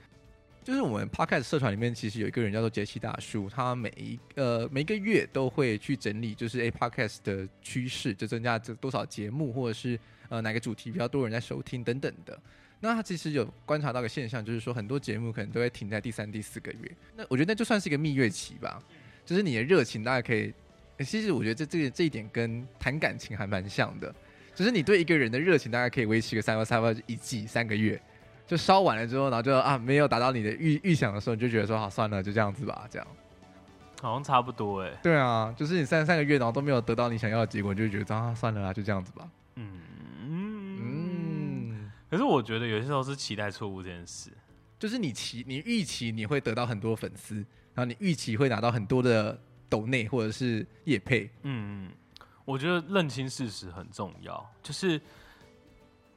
[0.64, 12.40] 就是我们 Podcast 社团里面其实有一个人叫做杰西大叔，他每一呃每一个月都会去整理，就是 A Podcast 的趋势，就增加这多少节目，或者是呃哪个主题比较多人在收听等等的。
[12.86, 16.92] 那他其实有观察到一个现象，就是说很多节目可能都会停在第三、第四个月。
[17.16, 18.82] 那我觉得那就算是一个蜜月期吧，
[19.26, 20.54] 就是你的热情大概可以。
[21.00, 24.14] 其实我觉得这这个这一点跟谈感情还蛮像的，
[24.54, 28.02] 就是你对一个人的热情大概可以维持个三到三到一季三个月，
[28.48, 33.06] 就烧完了之后，然后就啊没有达到你的预预想的时候，你就觉得说好算了，就这样子吧，这样。
[34.02, 34.92] 好像差不多哎。
[35.04, 39.28] 对啊，就是你三三个月，然后都没有得到你想要的结果，你就觉得啊算了啦，就这样子吧。
[39.56, 39.80] 嗯。
[42.16, 44.32] 可是我觉得有些时候是期待错误这件事，
[44.80, 47.36] 就是你期你预期你会得到很多粉丝，
[47.74, 51.30] 然后你预期会拿到很多的抖内或者是业配。
[51.44, 51.92] 嗯，
[52.46, 55.02] 我觉得认清事实很重要，就是。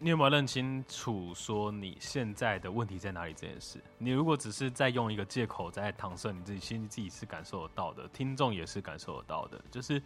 [0.00, 3.82] 你有没有认清楚说你现在的问题在哪里这件事？
[3.98, 9.60] 你如果只是在用一个借口在搪塞你自己，心里自己是感受得到的，听众也是感受得到的。
[9.72, 10.00] 就是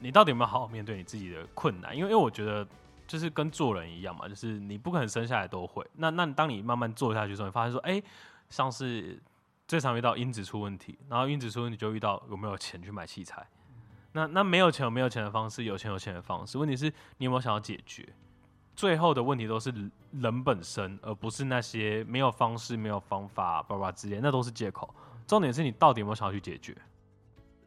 [0.00, 1.96] 你到底有没有好好面对你自己的困难？
[1.96, 2.66] 因为，因为我觉得
[3.12, 5.86] 就是跟做人一样嘛，就是你不可能生下来都会。
[5.96, 8.04] 那那当你慢慢做下去之后，你发现说，哎、欸，
[8.48, 9.22] 像是
[9.68, 13.46] 最常遇到因子出问题，然后因子出问题就遇到有没有钱去买器材。
[14.12, 16.56] 那那没有钱有没有钱的方式，有钱有钱的方式。
[16.56, 18.08] 问题是你有没有想要解决？
[18.74, 19.70] 最后的问题都是
[20.12, 24.88] 人本身，而不是那些没有方式、没有方法、叭叭之类，那都是借口。
[25.26, 26.74] 重点是你到底有没有想要去解决？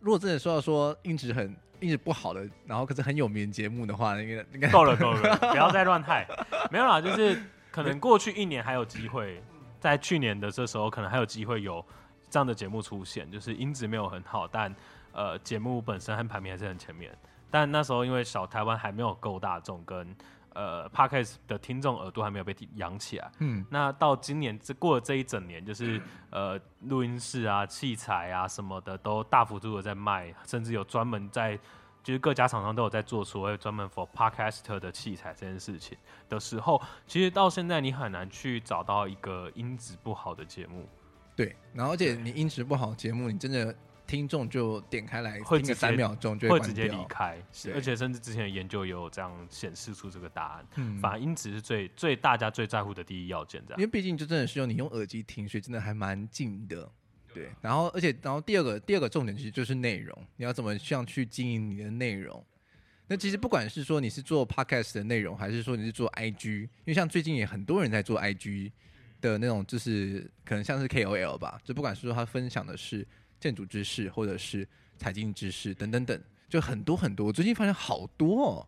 [0.06, 1.48] 如果真的说到说音质很
[1.80, 6.28] 音质不好的，然后可是很有名节目的话，应该应该够了够了， 不要再乱害。
[6.70, 7.42] 没有啦，就是
[7.72, 9.42] 可能过去一年还有机会，
[9.80, 11.84] 在去年的这时候可能还有机会有
[12.30, 14.72] 这样的节目出现，就是音质没有很好，但
[15.12, 17.12] 呃节目本身和排名还是很前面。
[17.50, 20.16] 但那时候因为小台湾还没有够大众跟。
[20.56, 23.32] 呃，Podcast 的听众耳朵还没有被养起来。
[23.40, 31.60] 嗯，那到今年这过了这一整年，就是 呃，录音室啊、器材啊什么的都大幅度的在卖，甚至有专门在，
[32.02, 35.98] 就是各家厂商都有在做所谓专门 for Podcaster 的器材这件事情
[36.30, 40.88] 的时候，其实到现在你很难去找到一个音质不好的节目。
[41.36, 43.76] 对，然后而且你音质不好的节目，你真的。
[44.08, 47.38] 听众就点开来听个三秒钟，就会，会直接离开，
[47.74, 50.66] 而且甚至之前的研究也有这样显示出这个答案。
[50.76, 53.80] 嗯，反而音质是最最大家最在乎的第一要件，这样。
[53.80, 56.90] 因为毕竟就真的是用你用耳机听，所以真的还蛮近的。
[57.34, 62.46] 对，然后而且然后第二个第二个重点其实就是内容，你要怎么像去经营你的内容？
[63.08, 68.72] 那其实不管是说你是做 podcast 的内容，还是说你是做 IG，因为像最近也很多人在做 IG
[69.20, 73.08] 的那种，就是可能像是 KOL 吧，就不管是说他分享的是。
[73.46, 77.28] 建筑知识，或者是财经知识等等等，就很多很多。
[77.28, 78.68] 我最近发现好多，哦，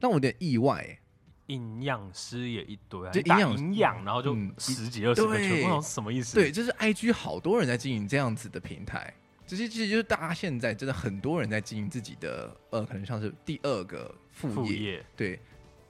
[0.00, 0.98] 让我有点意外。
[1.46, 6.34] 营养师也一堆，啊就营养营养，然后就十几二十个，全部都是什么意思？
[6.34, 9.14] 对，就是 IG 好多人在经营这样子的平台。
[9.46, 14.54] 这些其实就是大家现在真的很多人在经营自己的，呃，可能像是第二个副业。
[14.54, 15.38] 副业对，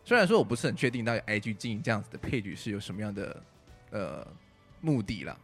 [0.04, 3.42] 虽然说我不是很确定到底 IG 经营这样子的配置是有什么样的
[3.90, 4.26] 呃
[4.82, 5.34] 目的啦，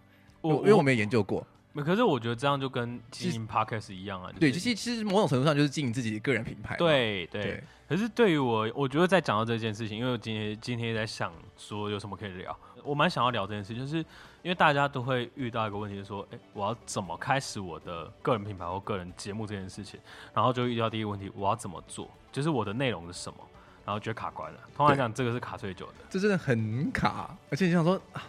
[0.42, 1.46] 我因为我没有研究过。
[1.82, 4.30] 可是我觉得这样就跟经营 podcast 一样啊。
[4.38, 6.76] 对，其实其实某种程度上就是经营自己的个人品牌。
[6.76, 7.42] 对对。
[7.42, 13.98] 对可是对于我，我觉得在讲到这件事情，因为我今天今天也在想说有什么可以聊，我蛮想要聊这件事，就是
[14.42, 20.00] 因为大家都会遇到一个问题，就是说，哎，我要怎么开始我的个人品牌或个人节目这件事情？
[20.32, 22.10] 然后就遇到第一个问题，我要怎么做？
[22.32, 23.38] 就是我的内容是什么？
[23.84, 24.58] 然后觉得卡关了。
[24.74, 27.36] 通常来讲，这个是卡最久的，这真的很卡。
[27.50, 28.22] 而且你想说，啊，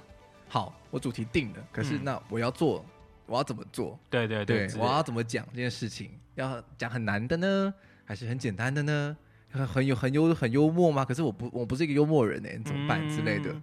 [0.49, 2.79] 好，我主题定了，可是那我要做。
[2.79, 2.91] 嗯
[3.27, 3.99] 我要怎么做？
[4.09, 6.11] 对对对，对，我要怎么讲这件事情？
[6.35, 9.17] 要讲很难的呢，还是很简单的呢？
[9.51, 11.05] 很很有很幽很幽默吗？
[11.05, 13.55] 可是我不我不是一个幽默人呢，怎么办之类的？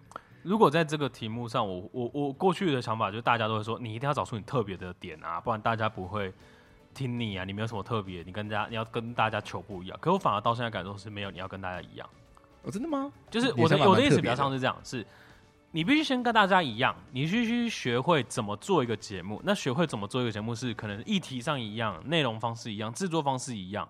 [0.42, 6.32] 如果在这个题目上，我我我过去的想法就是大家都会说，你一定要找出你特别的点啊，不然大家不会
[6.94, 7.44] 听你啊。
[7.44, 9.98] 你没有什么特别，你跟大家你要跟大家求不一样。
[10.00, 12.08] 可我反而到现在感受是没有，你要跟大家一样。
[12.62, 13.12] 哦，真的吗？
[13.30, 15.06] 就是我的我的意思比较像是这样是。
[15.74, 19.40] 你必须先跟大家一样，你必须学会怎么做一个节目。
[19.42, 23.88] 那学会怎么做一个节目是可能议题上一样，内容方式一样，制作方式一样，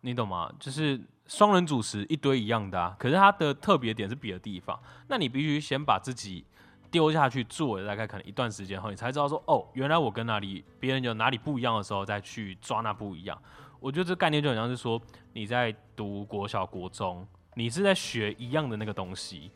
[0.00, 0.50] 你懂吗？
[0.58, 4.80] 就是双人主持一堆一样的啊，可是它的特别点是别的地方。
[5.08, 6.46] 那你必须先把自己
[6.90, 13.38] 丢下去做大概可能一段时间后，你才知道说哦，原来我跟哪里别人有哪里不一样的时候，再去抓那不一样。
[13.80, 14.98] 我觉得这概念就很像是说
[15.34, 19.50] 你在读国小、国中，你是在学一样的那个东西。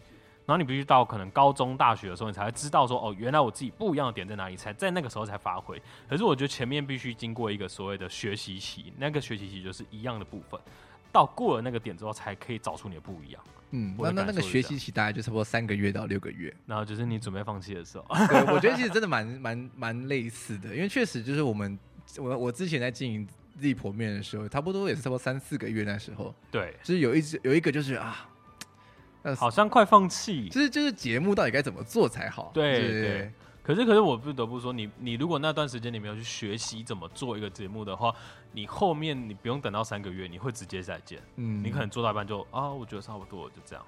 [0.47, 5.83] 然后你必须到可能高中、大学的时候，你才会知道说，哦，原来我自己不一样的点在哪里，才在那个时候才发挥。
[6.09, 10.59] 可是我觉得前面必须经过一个所谓的学习期，那个学习期就是一样的部分，
[11.11, 13.43] 到过了那个点之后，才可以找出你的不一样。
[13.73, 18.05] 嗯，那那那个学习期大概就差不多三个月到六个月，然后就是你准备放弃的时候。
[18.29, 21.77] 对，我觉得其实真的蛮蛮蛮类似的，因为确实就是我们
[22.19, 23.29] 我我之前在经营
[23.61, 26.33] Zip 面的时候，差不多也是差不多三四个月那时候。
[26.53, 28.29] 对，就是有一只有一个就是啊。
[29.35, 32.51] 好像快放弃，就是就是节目到底该怎么做才好？
[32.55, 33.33] 对对。
[33.63, 38.15] 可是可是我不得不说，你你如果那段时间你没有去学习怎么做一个节目的话，
[38.53, 41.19] 你后面你不用等到三个月，你会直接再见。
[41.35, 43.85] 嗯，你可能做到一半就啊，我觉得差不多就这样。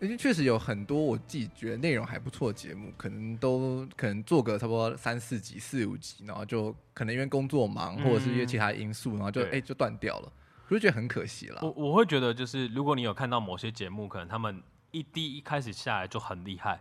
[0.00, 10.32] 因为确实有很多我自己觉得内容还不错的节目，可能都可能做个差不多三四集、四五集，然后就可能因为工作忙，或者是因为其他因素，然后就哎就断掉了，
[10.68, 11.60] 我就觉得很可惜了。
[11.62, 14.60] 我我会觉得就是如果你有看到某些节目，可能他们
[14.92, 16.80] 一滴一开始下来就很厉害，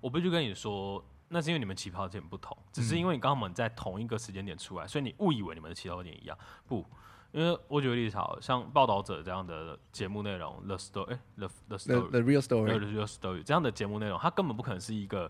[0.00, 6.36] 我必须跟你说，那是因为你们起跑点不同，只是因为你刚好在同一个时间点出来，所以你误以为你们的起跑点一样，
[6.68, 6.84] 不。
[7.32, 15.28] 因为我举个例子好，像报道者这样的节目内容，The Story，哎，The The Story，The Real Story，The Real Story 这样的节目内容，它根本不可能是一个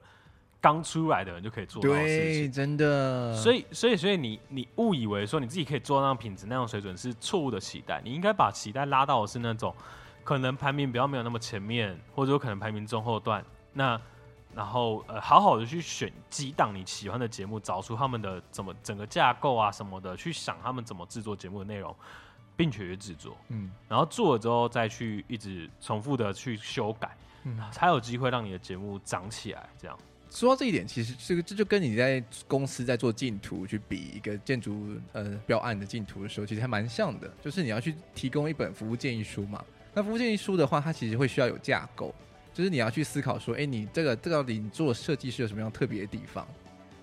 [0.61, 3.35] 刚出来的人就可以做到的事情，对，真的。
[3.35, 9.75] 所以，所以，所以你你误以为说你自己可以做到那样品质、那样水准是错误的期待，你应该把期待拉到的是那种
[10.25, 14.01] 可能排名比较没有那么前面，或者说可能排名中后段那。
[14.57, 21.93] 然后呃，好好的去选几档你喜欢的节目，找出他们的怎么整个架构啊什么的，去想他们怎么制作节目的内容，
[22.55, 23.37] 并且去制作。
[23.49, 29.69] 嗯，然后做了之后再去一直重复的去修改，嗯，才有机会让你的节目长起来。
[29.77, 29.99] 这样
[30.31, 37.29] 说到这一点，其实这个这就跟你在公司在做竞图去比一个建筑呃标案的竞图的时候，其实还蛮像的。
[37.43, 42.15] 就是你要去提供一本服务建议书嘛，那服务建议书的话，它其实会需要有架构。
[42.53, 46.47] 就是你要去思考说，哎、你这个这到底你做设计是有什么样特别的地方？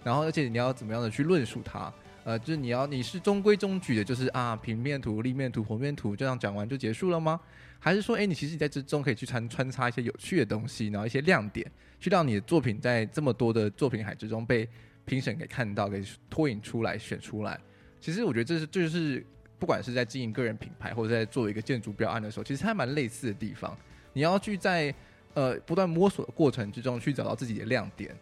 [0.03, 1.91] 然后，而且你要怎么样的去论述它？
[2.23, 7.39] 呃，就是你要你是中规中矩的，就是啊，平面图、立面图、剖面图这样讲完就结束了吗？
[7.79, 14.67] 还是说，哎、你其实你在之中可以去穿穿插一些有趣的东西，然后一些亮点，去让你的作品在这么多的作品海之中被
[15.03, 17.59] 评审给看到，给脱颖出来、选出来。
[17.99, 19.25] 其实我觉得这是这就是
[19.61, 23.77] 不管是在经营个人品牌，或者在做一个建筑标案的时候，其实还蛮类似的地方。
[24.11, 24.91] 你要去在
[25.35, 28.17] 呃，不断摸索的过程之中，去找到自己的亮点，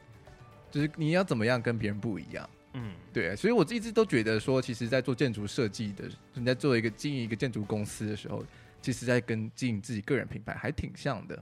[0.69, 2.47] 就是你要怎么样跟别人不一样。
[2.73, 8.45] 嗯，对，所以我一直都觉得说，其实，在做建筑设计的，你在做一个经营一个建筑公司的时候，
[8.81, 11.41] 其实，在跟经营自己个人品牌还挺像的。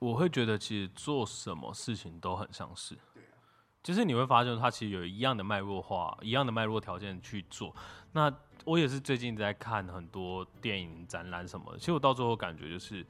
[0.00, 2.96] 我会觉得，其实做什么事情都很相似。
[3.14, 3.38] 对啊，
[3.82, 7.74] 就是你会发现，它其实有一样的脉络化，一样的脉络条件去做。
[8.10, 8.28] 那
[8.64, 13.04] 我也是最近在看很多电影展览什么，其实我到最后感觉就是。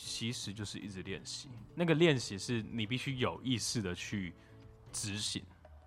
[0.00, 4.32] 其实就是一直练习，那个练习是你必须有意识的去
[4.92, 5.42] 执行。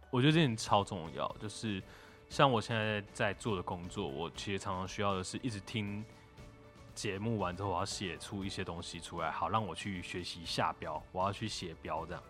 [0.09, 1.81] 我觉得这点超重要，就是
[2.27, 6.03] 像我现在在做的工作，我其实常常需要的是一直听
[6.93, 12.21] 节目完之后，我要写出一些东西出来，好让我去学习下标，我要去写标这样。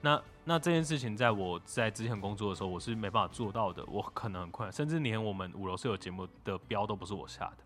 [0.00, 7.56] 那那这件事情在我在之前工作的时候，我是没办法做到的，我可能很困，甚至连我们五楼室友节目的标都不是我下的。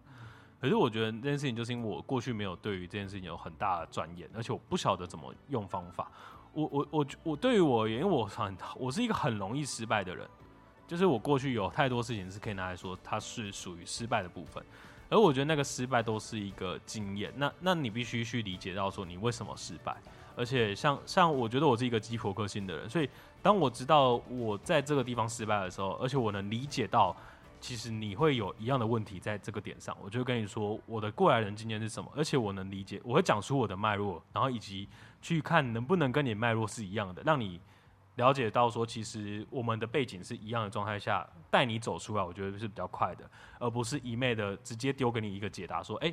[0.61, 6.11] 可是我觉得这件事情就是因为我过去没有对于这件事情有很大的钻研，而且我不晓得怎么用方法。
[6.53, 10.29] 我我我我对于我而言，因为我很我是一个很容易失败的人，
[10.87, 14.64] 就是我过去有太多事情是可以拿来说它是属于失败的部分，
[15.09, 17.33] 而我觉得那个失败都是一个经验。
[17.37, 19.97] 那那你必须去理解到说你为什么失败，
[20.37, 23.09] 而且像像我觉得我是一个鸡婆个性的人，所以
[23.42, 27.16] 当我知道我在这个地方失败的时候，而且我能理解到。
[27.64, 34.88] 其实你会有一样的问题在这个点上，我就跟你说我的过来人经验是什么，而且我能理解，我会讲出我的脉络，然后以及
[35.21, 37.61] 去看能不能跟你脉络是一样的，让你
[38.16, 46.12] 了解到说，其实我们的背景是一样的状态下带你走出来，我觉得是比较快的，而不是一昧的直接丢给你一个解答，说，哎，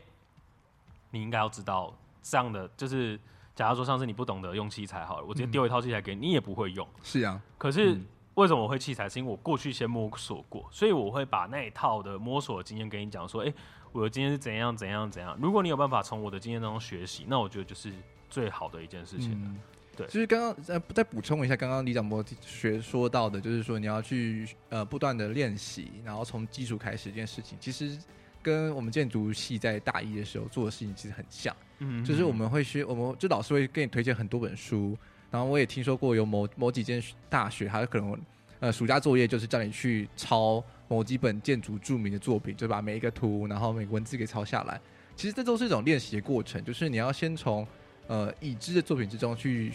[1.09, 3.19] 你应该要知道这样的，就是
[3.59, 6.87] 假如说上次你不懂得用器材好了，我直接丢一套器材给你，你也不会用。
[7.03, 7.93] 是啊，可是。
[7.95, 9.09] 嗯为什么我会器材？
[9.09, 13.53] 是因为我过去先摸索过，所以我会把那一套的摸索的经验跟你讲，说，诶，
[13.91, 15.37] 我的经验是怎样怎样怎样。
[15.41, 17.91] 如果你有办法从我的经验当中学习，那我觉得就是
[18.29, 19.33] 最好的一件事情。
[19.33, 19.59] 嗯、
[19.97, 27.99] 对，就是刚刚再再补充一下，刚刚李长波学说到的，就是说你要去呃不断的练习，然后从基础开始这件事情，其实
[28.41, 31.55] 跟我们建筑系在大一的时候做的事情其实很像。
[31.79, 34.97] 嗯，就是我们会学，我们就老师会给你推荐很多本书。
[35.31, 38.19] 然后我也听说过有某某几间大学，它可能
[38.59, 44.81] 呃暑假作业就是叫你去抄某几本建筑著名的作品，就把每一个图，然后每个文字给抄下来。
[45.15, 47.67] 其实这都是一种练习的过程，就是你要先从
[48.07, 49.71] 呃已知的作品之中去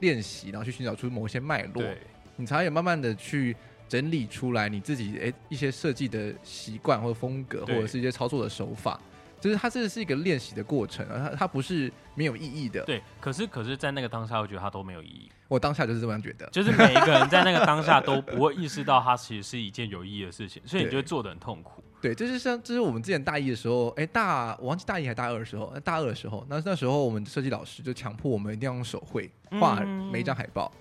[0.00, 1.84] 练习，然后去寻找出某些脉络，
[2.34, 3.54] 你才有慢慢的去
[3.88, 9.00] 整理出来你自己诶一些设计的习惯或者风格，或者是一些操作的手法。
[9.38, 12.82] 就是它这是一个练习的过程，它它不是没有意义的。
[12.84, 15.30] 对，可是可是，在那个当下，我觉得它都没有意义。
[15.46, 21.84] 我当下就是这么样觉得，就是每一个人在那个当下都不会意识到它其实是一件有意义的事情，所以你就会做的很痛苦。
[22.00, 29.30] 对，这是像这是我们之前大一的时候，哎，大我忘记大一还是大二的时候，大二的时候，那那时候我们设计老师就强迫我们一定要用手绘
[29.60, 29.78] 画
[30.10, 30.72] 每一张海报。
[30.74, 30.80] 嗯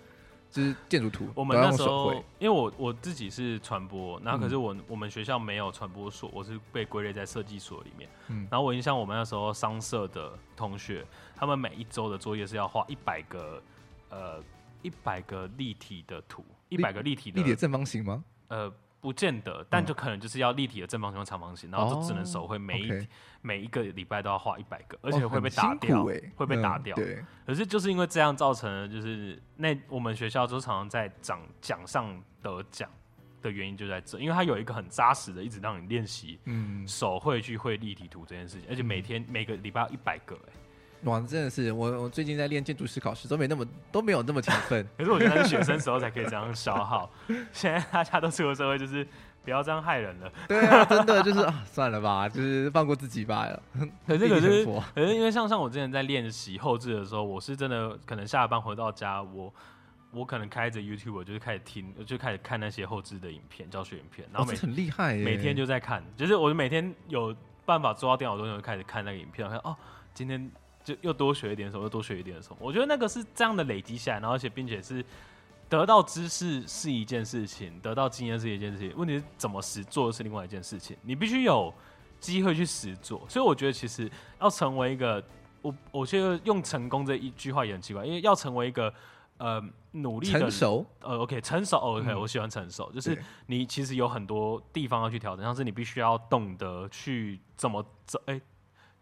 [0.56, 1.28] 就是建筑图。
[1.36, 8.10] 我们那时候，因为我我自己是传播，然后可是我、嗯、我们学校没有传播所，我是被归类在设计所里面。
[8.30, 13.62] 嗯，然后我印象我们那时候商社的同学，他们每一周的作业是要画一百个
[14.10, 14.42] 呃
[14.82, 18.24] 一百个立体的图，一百个立体的立体的正方形吗？
[18.48, 18.72] 呃。
[19.06, 23.08] 不见得，但就可能就是要立体的正方形、长方形，然后就只能手绘，每一、哦 okay、
[23.44, 26.96] 每一个礼拜都要画一百个，而且会被打掉，哦欸、会被打掉。
[26.96, 32.90] 嗯、对，可是就是因为这样造成了，就是那我们学校就常常在奖奖上得奖
[33.44, 40.65] 的原因就在这，因为它有一个很扎实的，一直让你练习，嗯，手绘去绘立体图这件事情，而且每天、嗯、每个礼拜要一百个、欸，哎。
[41.06, 42.02] 哇，真的是我！
[42.02, 44.86] 我最近在练建筑师考试，都没那么都没有那么勤奋。
[44.98, 47.10] 可是我觉得是学生时候才可以这样消耗。
[47.52, 49.08] 现在大家都出了社会，就是
[49.44, 50.32] 不要这样害人了。
[50.48, 53.48] 对啊，真的就是啊，算了吧，就是放过自己吧。
[54.08, 59.54] 可是可是可是因为像像我之前在练习后置的时候，我是真的可能下了班回到家，我
[60.10, 69.78] 我可能开着 YouTube，我就是开始听，就开始看那些后置的影片、教学影片，然后每、哦、很厉害，每天就在看，就是我每天有办法坐到电脑中，就开始看那个影片，看哦，
[70.12, 70.52] 今天。
[70.86, 72.58] 就又多学一点什么，又多学一点什么。
[72.60, 75.04] 我觉得那个是这样的累积下来，然后而且并且是
[75.68, 78.94] 得到知识是一件事情，得到经验是一件事情。
[78.96, 80.96] 问题是怎么实做是另外一件事情。
[81.02, 81.74] 你必须有
[82.20, 83.26] 机会去实做。
[83.28, 84.10] 所以我觉得其实
[84.40, 85.22] 要成为一个，
[85.64, 88.94] 我我觉得用成功这一句话也很奇怪，因为要成为一个
[89.38, 89.60] 呃
[89.94, 98.36] 努力的成熟呃 OK 成熟 OK、嗯、我喜欢成熟，就是你其实有很多地方要去调整，像是你必须要懂得去怎么怎哎。
[98.36, 98.42] 欸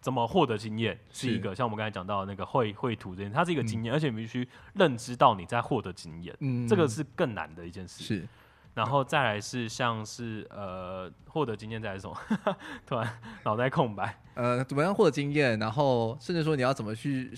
[0.03, 8.03] 怎么获得经验是一个像我们刚才讲到的那个绘绘图这件，它是一个经验，嗯、而且你必须认知到你在获得经验，嗯，这个是更难的一件事。
[8.03, 8.27] 是，
[8.73, 12.17] 然后再来是像是呃获得经验再来什么，
[12.85, 14.21] 突然脑袋空白。
[14.33, 15.57] 呃，怎么样获得经验？
[15.57, 17.31] 然后甚至说你要怎么去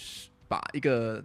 [0.47, 1.23] 把一个。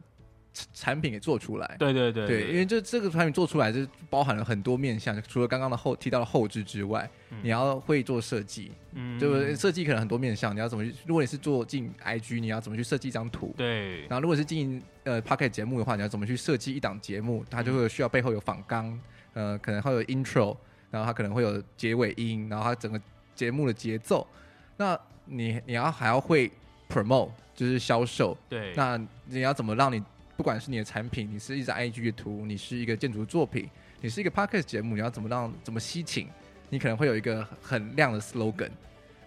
[0.75, 9.55] 产品给做出来，对对对，对，对，因为这这个产品做出来，就包含了很多面向，除了刚刚的后提到的后置之外，嗯、你要会做设计，嗯，对不对？
[9.55, 10.93] 设计可能很多面向，你要怎么去？
[11.07, 13.55] 如果你是做进 IG，你要怎么去设计一张图？
[13.57, 14.01] 对。
[14.03, 17.45] 然后如果是进呃 Podcast 节目的话，你要怎么去设计一档节目？
[17.49, 18.99] 它就会需要背后有仿纲，
[19.35, 20.57] 呃，可能会有 intro，
[20.91, 23.01] 然后它可能会有结尾音，然后它整个
[23.37, 24.27] 节目的节奏。
[24.77, 26.51] 那你你要还要会
[26.89, 28.73] promote，就是销售，对。
[28.75, 30.03] 那你要怎么让你？
[30.41, 33.69] 不管是你的产品，你是一张 IG 的图，你是一个建筑作品，
[34.01, 36.27] 你是一个 Podcast 节目，你要怎么让怎么吸请？
[36.71, 38.71] 你可能会有一个很亮的 slogan，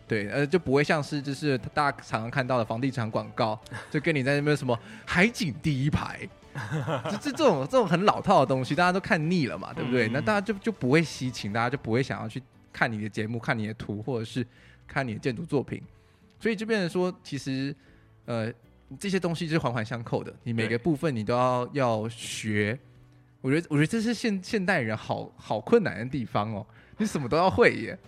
[0.07, 3.61] 对，呃，就不会像是就是大家常常看到的房地产广告，
[3.91, 6.27] 就跟你在那边什么海景第一排，
[7.11, 10.07] 就这这种这种很老套的东西，大家都看腻了嘛，对不对？
[10.07, 12.41] 那大家就就不会吸请，大家就不会想要去
[12.71, 14.43] 看你的节目、看你的图，或者是
[14.87, 15.79] 看你的建筑作品。
[16.39, 17.75] 所以就变成说，其实
[18.25, 18.51] 呃。
[18.99, 22.77] 这些东西就是环环相扣的，你每个部分你都要要学。
[23.41, 26.65] 我觉得，我觉得这是现现代人好好困难的地方哦。
[26.97, 27.99] 你什么都要会耶，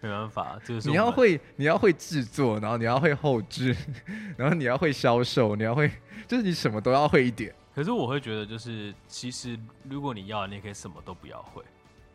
[0.00, 3.76] 没办法，就是你要会，你要会制作，然后你要会后置，
[4.36, 5.88] 然后你要会销售，你要会，
[6.26, 7.54] 就是你什么都要会一点。
[7.74, 9.56] 可是我会觉得，就是其实
[9.88, 11.62] 如果你要，你也可以什么都不要会。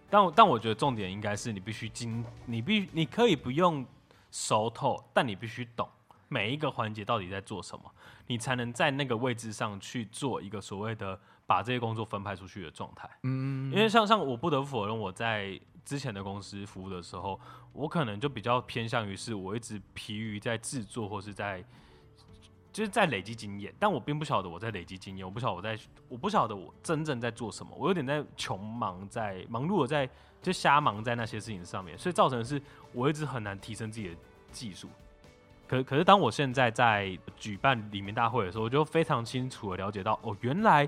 [0.09, 3.85] 但但我觉得重点应该是你必须精，你必你可以不用
[4.29, 5.87] 熟透，但你必须懂。
[6.33, 7.93] 每一个环节到底在做什么，
[8.27, 13.09] 你才能在那个位置上去做一个所谓的把这些工作分派出去的状态。
[13.23, 17.37] 嗯，因为像像我不得不否认，我在之前的公司服务的时候，
[17.73, 21.61] 我可能就比较偏向于是我一直疲于在制作或是在
[22.71, 25.77] 就是在累积经验，但我并不晓得我在累积经验，我不晓得我在
[26.07, 30.09] 我不晓得我真正在做什么，我有点在穷忙在忙碌的在
[30.41, 32.61] 就瞎忙在那些事情上面，所以造成的是
[32.93, 34.15] 我一直很难提升自己的
[34.49, 34.87] 技术。
[35.71, 40.85] 可可是，当我现在在举办里面大会的时候，我就非常清楚的了解到，哦，原来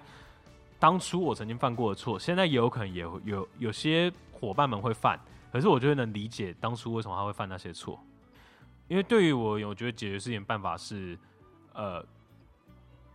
[0.77, 5.17] 当初我曾经犯过的错，现在也有可能也有有有些伙伴们会犯。
[5.53, 7.97] 可是，我就会能理解当初为什么他会犯那些错，
[8.89, 11.17] 因为对于我，我觉得解决事情办法是，
[11.71, 12.05] 呃，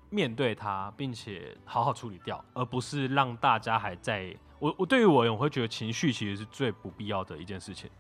[0.08, 4.34] 面对他，并且好好处理掉，而不是让大家还在。
[4.58, 7.90] 我我对于我，我会觉得情绪其实是最不必要的一件事情。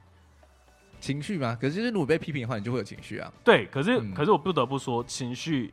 [1.00, 1.56] 情绪吗？
[1.60, 3.32] 可是，就是如果被批评的话，你就会有情绪啊。
[3.44, 5.72] 对，可是，嗯、可是我不得不说，情绪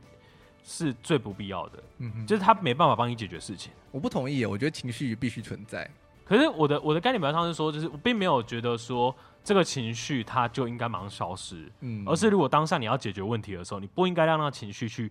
[0.64, 1.82] 是最不必要的。
[1.98, 3.72] 嗯哼，就是他没办法帮你解决事情。
[3.90, 5.88] 我不同意，我觉得情绪必须存在。
[6.24, 9.14] 可是，我的我的概念表上是说，就是我并没有觉得说
[9.44, 11.70] 这个情绪它就应该马上消失。
[11.80, 15.10] 嗯，而是如果当下你要解决问题的时候，你不应该让那个情绪去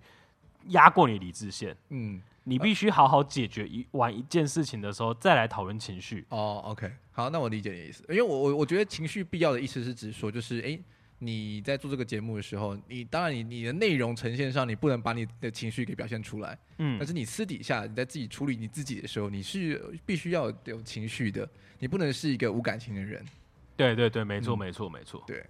[0.68, 1.76] 压过你理智线。
[1.90, 2.22] 嗯。
[2.48, 6.24] 你必须好好解决一完一件事情的时候，再来讨论情绪。
[6.30, 8.06] 哦，OK，好，那我理解你的意思。
[8.08, 10.84] 因为我我我觉得情绪必要的意思是指说，就是诶、欸，
[11.18, 23.26] 你在做这个节目的时候，你当然你你的内容呈现上，你不能把你的情绪给表现出来，嗯，但是你私底下你在自己处理你自己的时候，你是必须要有情绪的，你不能是一个无感情的人。
[23.76, 25.44] 对对对，没错、嗯、没错没错，对。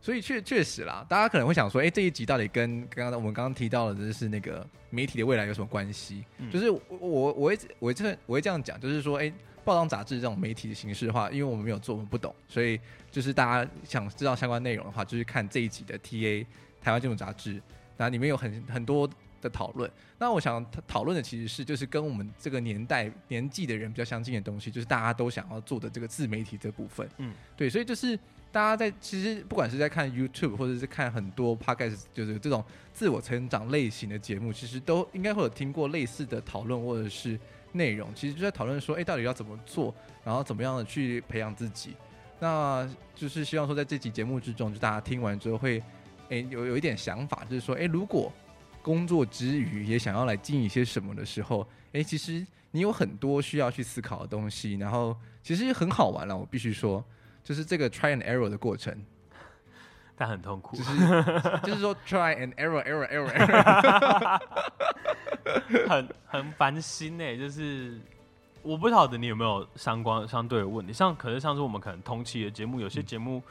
[0.00, 6.24] 所以确确实啦，大家可能会想说，哎、欸，这一集到底跟刚刚我们刚刚提到的，就是那个媒体的未来有什么关系？
[6.38, 9.34] 嗯、就是我我我会我会这我会这样讲，就是说，哎、欸，
[9.64, 12.78] 报章杂志这种媒体的形式的话，因为我们没有做，我们不懂，所以
[13.10, 16.46] 就是大家想知道相关内容的话，就是看这一集的 TA
[16.80, 17.60] 台湾金融杂志，
[17.96, 19.08] 然后里面有很很多
[19.42, 19.90] 的讨论。
[20.16, 27.08] 那我想讨论的其实是就是跟我们这个年代年纪的人比较相近的东西，就是大家都想要做的这个自媒体这部分。
[27.18, 28.16] 嗯，对，所以就是。
[28.50, 37.38] 大家在其实不管是在看 YouTube 或者是看很多 Podcast，就是这种自我成长类型的节目，其实都应该会有听过类似的讨论或者是
[37.72, 38.08] 内容。
[38.14, 39.94] 其实就在讨论说，哎，到底要怎么做，
[40.24, 41.94] 然后怎么样的去培养自己。
[42.40, 45.82] 那就是希望说，在这集节目之中，就大家听完之后会，
[46.30, 48.32] 哎，有有一点想法，就是说，哎，如果
[48.80, 57.04] 工作之余也想要来经营一些什么的时候，哎，其实你有很多需要去思考的东西，然后其实很好玩了，我必须说。
[57.48, 58.94] 就是这个 try and error 的过程，
[60.14, 60.76] 但很痛苦。
[60.76, 60.98] 就是
[61.62, 64.40] 就是说 try and error error error error，
[65.88, 67.38] 很很烦心呢。
[67.38, 67.98] 就是
[68.60, 73.42] 我不晓得你有没有相关相对的问题，像可是像是我们可能同期的节目，有些节目、嗯、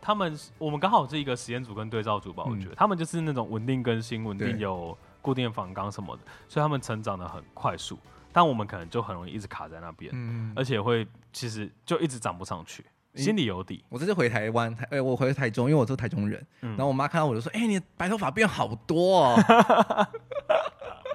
[0.00, 7.98] 他们我们刚好是一个实验组跟对照组吧，我觉得、嗯、他们就是那种稳定更新、稳定有固定访纲什么的，所以他们成长的很快速。
[8.32, 12.86] 但我们可能就很容易一直卡在那边，嗯、而且会其实就一直涨不上去。
[13.14, 13.84] 心里有底。
[13.88, 16.44] 我这次回台湾，台、欸、我回台中，因为我是台中人。
[16.62, 19.36] 嗯、然后我妈看到我就说：“哎、欸，你白头发变好多哦。”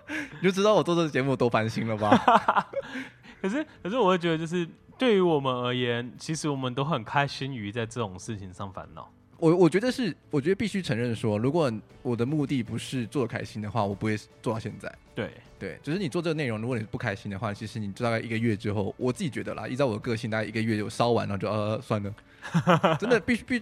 [0.40, 2.16] 你就知道我做这个节目多烦心了吧？
[3.42, 4.68] 可是，可是我会觉得，就是
[4.98, 9.12] 对于我们而言，其实我们都很开心于在这种事情上烦恼。
[9.38, 11.72] 我我觉得是，我觉得必须承认说，如果
[12.02, 14.94] 我的目的不是做得开心的话，我不会做到现在。
[15.14, 22.14] 对对，就是你做这个内容，如果你不开心的话，其实你大概一个月之后，我自己觉得啦，依照我的个性，大概一个月就烧完了，就呃算了。
[23.00, 23.62] 真的必须必，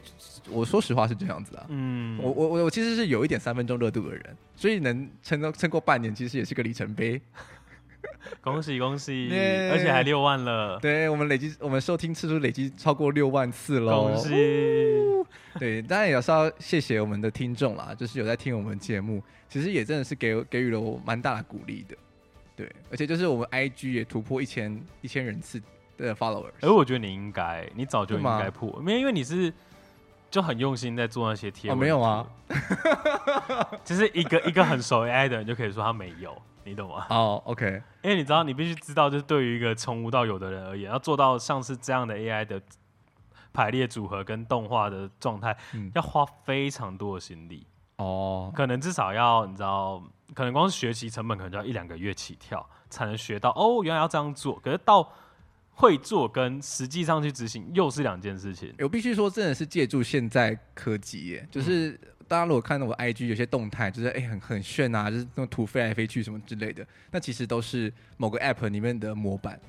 [0.49, 1.65] 我说实话是这样子啊。
[1.69, 7.21] 嗯，我我我我其实是有一点三分钟热度的人，所以能撑到撑过半年，其实也是个里程碑。
[8.41, 9.29] 恭喜恭喜，
[9.71, 10.79] 而且还六万了。
[10.79, 14.09] 对，我们累积，我们收听次数累积超过六万次喽。
[14.09, 14.29] 恭喜！
[15.59, 21.95] 对，当然也是要谢谢我们的听众啦，就是有在听我们节目，其实也真的是给给予了我蛮大的鼓励的。
[22.55, 25.61] 对，而且就是我们 IG 也突破一千一千人次
[25.97, 26.51] 的 followers。
[26.61, 29.51] 而我觉得你应该，你早就应该破，没有，因为你是
[30.33, 31.77] 就很用心在做那些贴文。
[31.77, 32.25] 哦，没有啊，
[33.85, 36.35] 就是一个一个很熟 AI 的人就可以说他没有。
[36.63, 37.05] 你懂吗？
[37.11, 42.59] 哦、oh,，OK，因为你知道，你必须知道，就是对于一个从无到有的人而言，要做到像是这样的 AI 的
[43.53, 47.67] 排列组合跟动画的状态，嗯、要花非常多的心力
[47.97, 48.45] 哦。
[48.47, 48.55] Oh.
[48.55, 50.01] 可能至少要你知道，
[50.33, 54.55] 可能光是学习成本可能就要一两个月起跳，才能学到哦，原来要这样做。
[54.63, 55.07] 可是到
[55.73, 58.73] 会做跟实际上去执行又是两件事情。
[58.79, 61.89] 我必须说，真的是借助现在科技耶，就是。
[61.89, 69.59] 嗯大家如果看到我 IG 有些动态，就是哎、欸、很很炫啊，就是那种图飞来飞去什么之类的，那其实都是某个 App 里面的模板。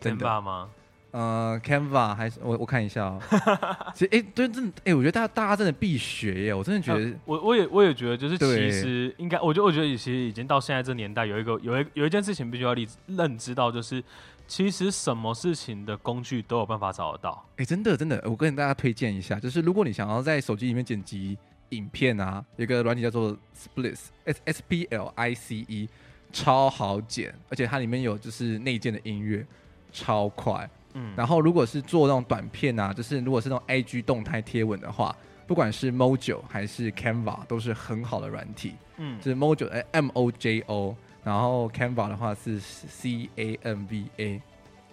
[0.00, 0.70] Canva 吗？
[1.10, 3.90] 呃，Canva 还是我我看一下哦、喔。
[3.92, 7.04] 其实哎，对、欸，真的哎、欸，我觉得大家大家真的必学耶，我真的觉得。
[7.04, 14.02] 呃、我我也我也觉得，就是其实应该，我觉得我觉得其实已经到现在这年代，有一个有一有一件事情必须要认认知到，就是
[14.46, 17.44] 其实什么事情的工具都有办法找得到。
[17.52, 21.36] 哎、欸，真的真的，我跟大家推荐一下，就是如果你想要在手机里面剪辑。
[21.70, 25.88] 影片啊，有一个软体叫做 Splice，S S P L I C E，
[26.30, 29.44] 超好剪，而且它里面有就是内建的音乐，
[29.90, 30.70] 超快。
[30.92, 35.16] 嗯，然后如果是做那种短片啊，就是如果是那种 IG 动态贴文的话，
[35.48, 38.74] 不管是 Mojo 还是 Canva 都是很好的软体。
[38.98, 44.42] 嗯，就是 Mojo 哎 M O J O，然后 Canva 的话是 C A N V A，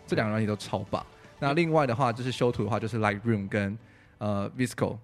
[0.07, 1.05] 这两个软体都超棒。
[1.39, 3.77] 那另外的话就是修图的话，就是 Lightroom 跟
[4.17, 4.97] 呃 Visco，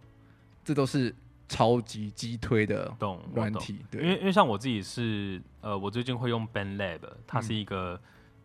[0.63, 1.13] 这都是。
[1.49, 2.93] 超级激推的
[3.33, 7.97] 软体，对，因为因为像我自己是呃，我最近会用 BandLab，它是一个、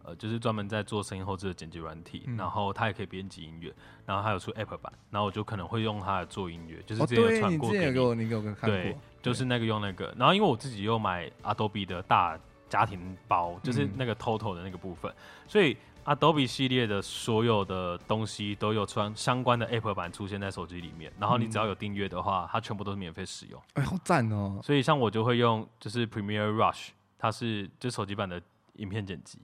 [0.04, 3.74] 嗯、呃，就是专门在做声音后置的剪辑软体，嗯、然后它也可以编辑音乐，
[4.06, 7.80] 然后还有出 App 版，然后我就可能会用它来做音乐，就是直接传过给你。
[7.80, 12.38] 哦、对，你之前给我，你给我看过，对，就是那个用那个，然后因为我自己又买 Adobe 的大
[12.72, 12.98] 家庭
[13.28, 15.16] 包，就是那个 Total 的那个部分，嗯、
[15.46, 15.76] 所以。
[16.04, 23.62] Adobe 系列的所有的东西都有穿相关的 App 版出现在手机里面，然后你只要有订阅的话，它全部都是免费使用。
[23.74, 24.58] 哎、欸，好赞哦！
[24.64, 28.42] 所以像我就会用就是 Premiere Rush，它是就手机版的
[28.78, 29.38] 影片剪辑，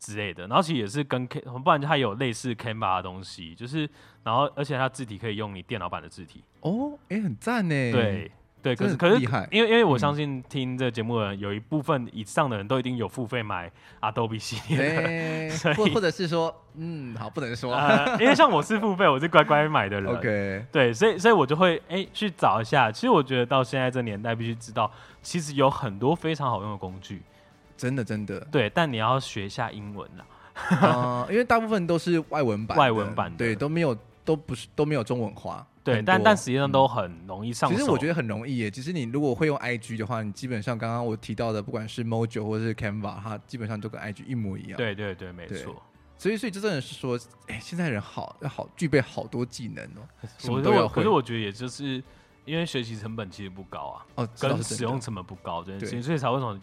[0.00, 0.48] 之类的。
[0.48, 3.88] 然后其实也是跟 K，不然它有类似 Canva 的东西，就是
[4.24, 6.42] 然后而且它字体可以用你电脑版的字体。
[6.62, 7.92] 哦，哎、欸，很赞呢。
[7.92, 8.28] 对。
[8.62, 13.68] 对，可是可是，因为因为我相信听这个节目的人，有一部分以上的人都一定有付费买
[14.00, 22.92] Adobe 系列的， 或或者是说，嗯，好，不能说，呃、因为像我是付费，我是乖乖买的人，OK，对，所以所以我就会哎、欸、去找一下。
[22.92, 24.88] 其实我觉得到现在这年代，必须知道，
[25.20, 27.20] 其实有很多非常好用的工具，
[27.76, 30.24] 真的真的，对，但你要学一下英文啦，
[30.80, 35.66] 呃，因为大部分都是外文版，外文版的，对，都没有，都不是都没有中文化。
[35.84, 37.76] 对，但但实际上都很容易上手。
[37.76, 38.70] 其实我觉得很容易耶。
[38.70, 44.76] 其实你如果会用 IG 的话，你基本上刚刚我提到的，不管是 Mojo 或者是 Canva，它基本上都跟 IG 一模一样。
[44.76, 45.82] 对对对，没错。
[46.16, 47.18] 所以所以这真的是说，
[47.48, 50.06] 哎，现在人好要好具备好多技能哦。
[50.38, 50.86] 什么都要。
[50.86, 52.00] 可是我觉得也就是
[52.44, 56.60] 因为学习成本其实不高啊，哦，跟使用成本不高这件事情，所以才为什么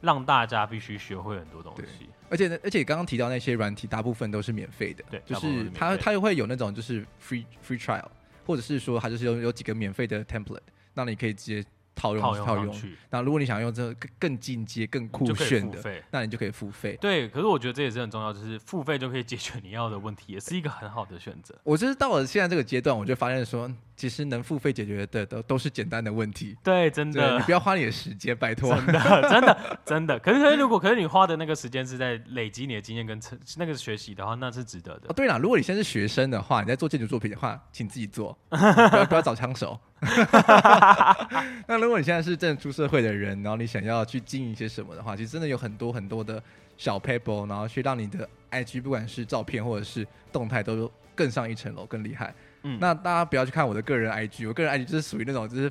[0.00, 2.08] 让大家必须学会很多东西。
[2.30, 5.02] 而且而且刚刚提到那些软体，大部分都是免费的。
[5.10, 8.06] 对，就是它它又会有那种就是 free free trial。
[8.44, 10.60] 或者是说，它就是有有几个免费的 template，
[10.94, 11.64] 那你可以直接
[12.02, 12.74] 套用套用。
[13.10, 15.78] 那如果你想用这个更更进阶、更酷炫的，
[16.10, 16.96] 那你就可以付费。
[17.00, 21.54] 对，可是我觉得这也是很重要，就是付费就可以解决你要的问题，也是一个很好的选择。
[21.62, 26.56] 我就是到了现在这个阶段，我就发现说，其实能付费解决的都都是简单的问题。
[26.62, 28.74] 对，真的，你不要花你的时间，拜托。
[28.74, 30.18] 真的，真的，真的。
[30.18, 35.08] 可是，可是如果可是你花的那个时间是在累积你的经验跟成那个学习的话，那是值得的。
[35.08, 39.78] 哦，对了，如果你现在是学生的话，你在做建筑作品的话，请自己做， 不要不要找枪手。
[41.66, 46.42] 那如果你现在是正出社会的人，然后你想要去经营一些什么的话，其实真的有很多很多的
[46.76, 52.34] 小 paper，然后去让你的 IG 不管是照片或者是动态都更上一层楼，更厉害。
[52.64, 55.70] 嗯，那大家不要去看我的个人 IG，我个人 IG 就是属于那种就是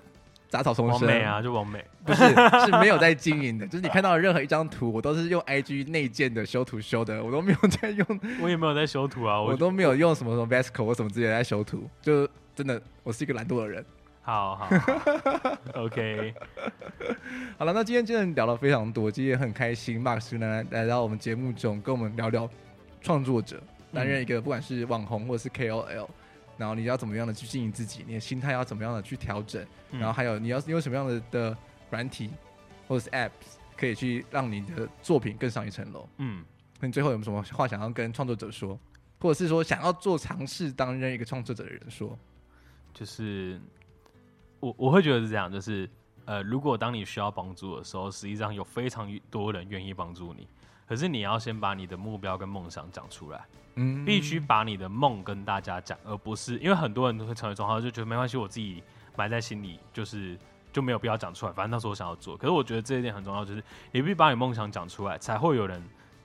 [0.49, 2.23] 杂草丛生，啊，就完美，不是
[2.65, 8.05] 是没有在经营的，就是你看到任何一张图，我都是用 IG 内建的修图修的，我都没有在用，
[8.41, 13.85] 我也没有在修图啊，我，我都没有用什么什么 VSCO 或什么之类的在修图，就真的我是一个懒惰的人。
[14.23, 16.33] 好好，好， OK，
[17.57, 22.49] 好了，那今天真的聊了非常多，今天也很开心，Mark 来来到我们节目中跟我们聊聊
[23.01, 23.61] 创作者，
[23.91, 26.07] 担任一个不管是网红或者是 KOL。
[26.57, 28.03] 然后你要怎么样的去经营自己？
[28.07, 29.65] 你的心态要怎么样的去调整？
[29.89, 31.57] 嗯、然后还有你要你有什么样的的
[31.89, 32.29] 软体
[32.87, 33.31] 或者是 Apps
[33.75, 36.07] 可以去让你的作品更上一层楼？
[36.17, 36.45] 嗯，
[36.79, 38.79] 那你最后有什么话想要跟创作者说，
[39.19, 42.15] 或者是说想要做尝试担任一个创作者的人说？
[42.93, 43.59] 就是
[44.61, 45.89] 我我会觉得是这样，就是
[46.23, 50.47] 呃，如果当你需要帮助的时候，实际上有非常多人愿意帮助你，
[50.87, 53.41] 可是你要先把你的目标跟梦想讲出来。
[53.75, 58.83] 嗯，必须把你的梦跟大家讲，而不是因为很多人都会成为状况，就觉得没关系，我自己
[59.15, 60.37] 埋在心里，就是
[60.73, 61.53] 就没有必要讲出来。
[61.53, 65.81] 反正那时候我想要做，可是我觉得这一点很重要，就是你必须把你梦想讲出来，才会有人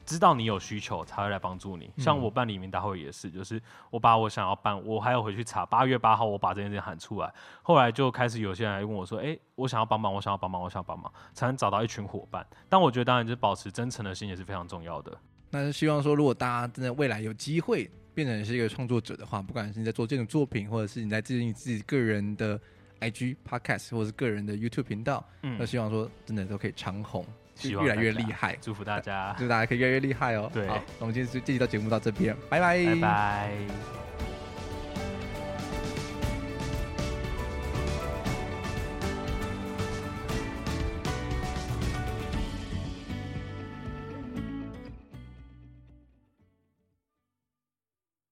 [0.07, 1.91] 知道你有需求，才会来帮助你。
[1.99, 7.31] 像我办里民大会也是，就是我把我想要办，我还要回去查八月八号，我把这件事喊出来，
[7.63, 15.19] 后来就开始有些人来问我说：“哎，我想要帮忙，我想要帮忙，我想要帮忙，才能找到一群伙伴。”但我觉得当然就是保持真诚的心也是非常重要的。
[15.51, 22.59] 那是希望说，如果大家真的未来有机会变成是一个创作者的话，不管是你在做这种作品，或者是你在经营自己个人的
[23.01, 27.25] IG Podcast，或者是个人的 YouTube 频道，嗯，那希望说真的都可以长红，
[27.65, 28.57] 越来越厉害。
[28.61, 30.51] 祝福大家，祝大家可以越来越厉害哦。
[30.53, 34.36] 对，好，那我们今天这期到节目到这边，拜拜，拜拜。